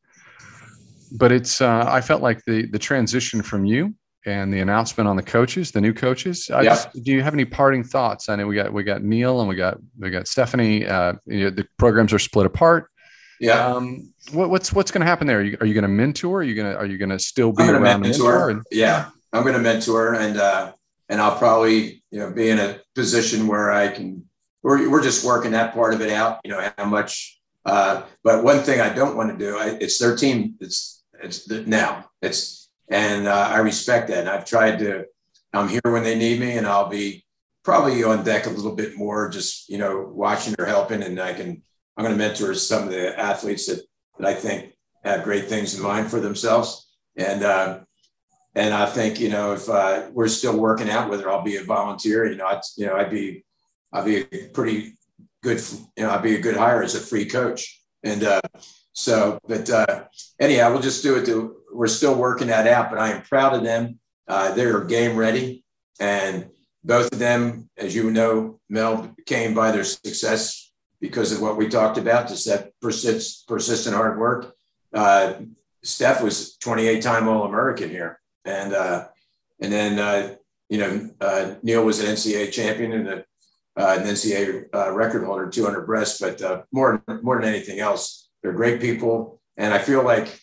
[1.13, 1.61] but it's.
[1.61, 3.95] Uh, I felt like the the transition from you
[4.27, 6.51] and the announcement on the coaches, the new coaches.
[6.51, 6.71] I yeah.
[6.71, 8.29] Just, do you have any parting thoughts?
[8.29, 10.87] I know we got we got Neil and we got we got Stephanie.
[10.87, 12.91] Uh, you know, the programs are split apart.
[13.41, 13.67] Yeah.
[13.67, 15.39] Um, what, what's what's going to happen there?
[15.39, 16.41] Are you, are you going to mentor?
[16.41, 18.51] Are you going to are you going to still be around mentor?
[18.51, 20.73] And- yeah, I'm going to mentor, and uh,
[21.11, 24.25] and I'll probably you know be in a position where I can.
[24.63, 26.41] We're we're just working that part of it out.
[26.45, 27.39] You know how much.
[27.67, 30.55] Uh, but one thing I don't want to do, I, it's their team.
[30.61, 32.07] It's it's now.
[32.23, 34.21] It's and uh, I respect that.
[34.21, 35.05] And I've tried to.
[35.53, 37.25] I'm here when they need me, and I'll be
[37.65, 41.35] probably on deck a little bit more, just you know watching or helping, and I
[41.35, 41.63] can
[41.97, 43.83] I'm going to mentor some of the athletes that,
[44.19, 44.73] that I think
[45.05, 46.89] have great things in mind for themselves.
[47.17, 47.81] And uh,
[48.55, 51.65] and I think you know if uh, we're still working out whether I'll be a
[51.65, 53.45] volunteer, you know, I'd, you know, I'd be
[53.93, 54.95] I'd be a pretty
[55.43, 55.61] good,
[55.97, 57.81] you know, I'd be a good hire as a free coach.
[58.03, 58.41] And uh,
[58.93, 60.05] so, but uh,
[60.39, 61.27] anyhow, we'll just do it.
[61.27, 63.99] To, we're still working that out, but I am proud of them.
[64.29, 65.65] Uh, they're game ready,
[65.99, 66.49] and
[66.85, 71.69] both of them, as you know, Mel came by their success because of what we
[71.69, 74.55] talked about, just that persist, persistent hard work.
[74.95, 75.35] Uh,
[75.83, 78.20] Steph was 28 time All American here.
[78.45, 79.09] And, uh,
[79.61, 80.35] and then, uh,
[80.69, 83.25] you know, uh, Neil was an NCAA champion and a,
[83.77, 88.29] uh, an NCAA uh, record holder, 200 breasts, but uh, more, more than anything else,
[88.43, 89.41] they're great people.
[89.57, 90.41] And I feel like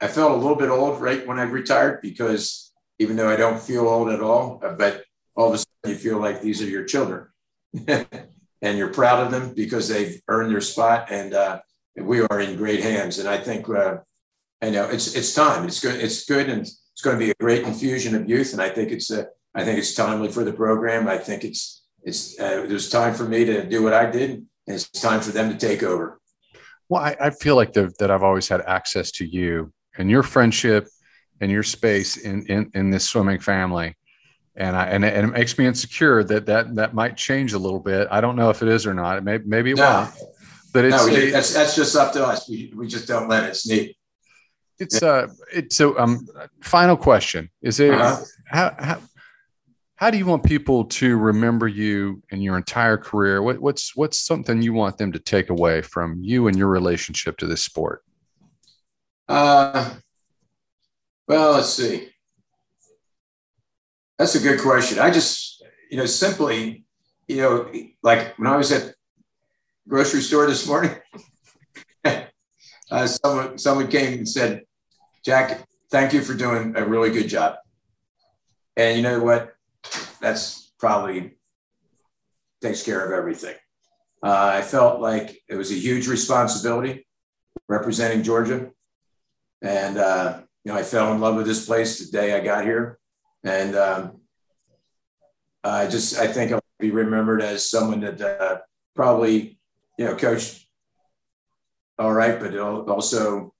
[0.00, 3.60] I felt a little bit old right when I retired because even though I don't
[3.60, 5.04] feel old at all, but
[5.34, 7.26] all of a sudden you feel like these are your children
[7.88, 11.60] and you're proud of them because they've earned their spot and, uh,
[11.96, 13.18] we are in great hands.
[13.18, 13.98] And I think, uh,
[14.60, 15.66] I know it's, it's time.
[15.66, 16.00] It's good.
[16.00, 16.48] It's good.
[16.48, 18.52] And it's going to be a great infusion of youth.
[18.52, 21.08] And I think it's, uh, I think it's timely for the program.
[21.08, 24.46] I think it's, it's, uh, there's time for me to do what I did and
[24.66, 26.20] it's time for them to take over.
[26.88, 30.22] Well, I, I feel like the, that I've always had access to you and your
[30.22, 30.88] friendship
[31.40, 33.94] and your space in, in, in this swimming family
[34.58, 37.78] and I and, and it makes me insecure that that that might change a little
[37.78, 38.08] bit.
[38.10, 39.16] I don't know if it is or not.
[39.18, 39.84] It may, maybe it no.
[39.84, 40.10] won't.
[40.74, 42.48] But it's no, it, that's that's just up to us.
[42.48, 43.96] We, we just don't let it sneak.
[44.78, 46.26] It's uh it's so um
[46.62, 47.50] final question.
[47.62, 48.24] Is it uh-huh.
[48.46, 49.00] how how
[49.98, 53.42] how do you want people to remember you in your entire career?
[53.42, 57.36] What, what's what's something you want them to take away from you and your relationship
[57.38, 58.04] to this sport?
[59.28, 59.94] Uh,
[61.26, 62.10] well, let's see.
[64.18, 65.00] That's a good question.
[65.00, 66.84] I just, you know, simply,
[67.26, 67.72] you know,
[68.04, 68.94] like when I was at
[69.88, 70.94] grocery store this morning,
[72.04, 74.62] uh, someone someone came and said,
[75.24, 77.56] "Jack, thank you for doing a really good job."
[78.76, 79.54] And you know what?
[80.20, 81.38] That's probably
[82.60, 83.56] takes care of everything.
[84.22, 87.06] Uh, I felt like it was a huge responsibility
[87.68, 88.70] representing Georgia,
[89.62, 92.64] and uh, you know, I fell in love with this place the day I got
[92.64, 92.98] here.
[93.42, 94.20] And um,
[95.64, 98.58] I just, I think I'll be remembered as someone that uh,
[98.94, 99.58] probably,
[99.98, 100.66] you know, coached
[101.98, 103.54] all right, but also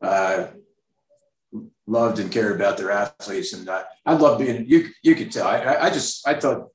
[0.00, 0.46] uh,
[1.86, 3.52] loved and cared about their athletes.
[3.52, 6.68] And uh, I love being, you, you could tell, I, I just, I thought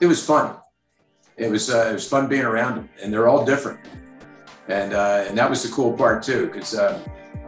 [0.00, 0.56] it was fun.
[1.36, 3.80] It was, uh, it was fun being around them and they're all different.
[4.68, 7.00] And, uh, and that was the cool part too, because uh,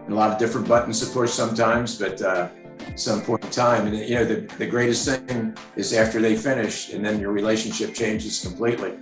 [0.09, 2.49] a lot of different buttons to push sometimes, but uh,
[2.97, 3.87] some point in time.
[3.87, 7.95] And you know, the, the greatest thing is after they finish, and then your relationship
[7.95, 8.95] changes completely.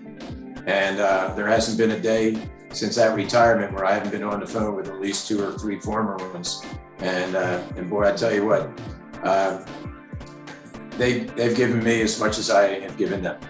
[0.66, 2.38] And uh, there hasn't been a day
[2.70, 5.59] since that retirement where I haven't been on the phone with at least two or
[5.59, 6.62] three former ones.
[7.03, 8.70] And uh, and boy, I tell you what,
[9.24, 9.64] uh,
[10.96, 13.40] they they've given me as much as I have given them.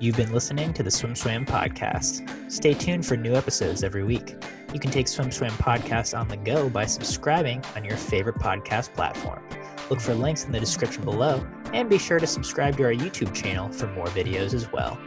[0.00, 2.50] You've been listening to the SwimSwam podcast.
[2.50, 4.34] Stay tuned for new episodes every week.
[4.72, 9.42] You can take SwimSwam podcast on the go by subscribing on your favorite podcast platform.
[9.88, 13.34] Look for links in the description below and be sure to subscribe to our YouTube
[13.34, 14.98] channel for more videos as well.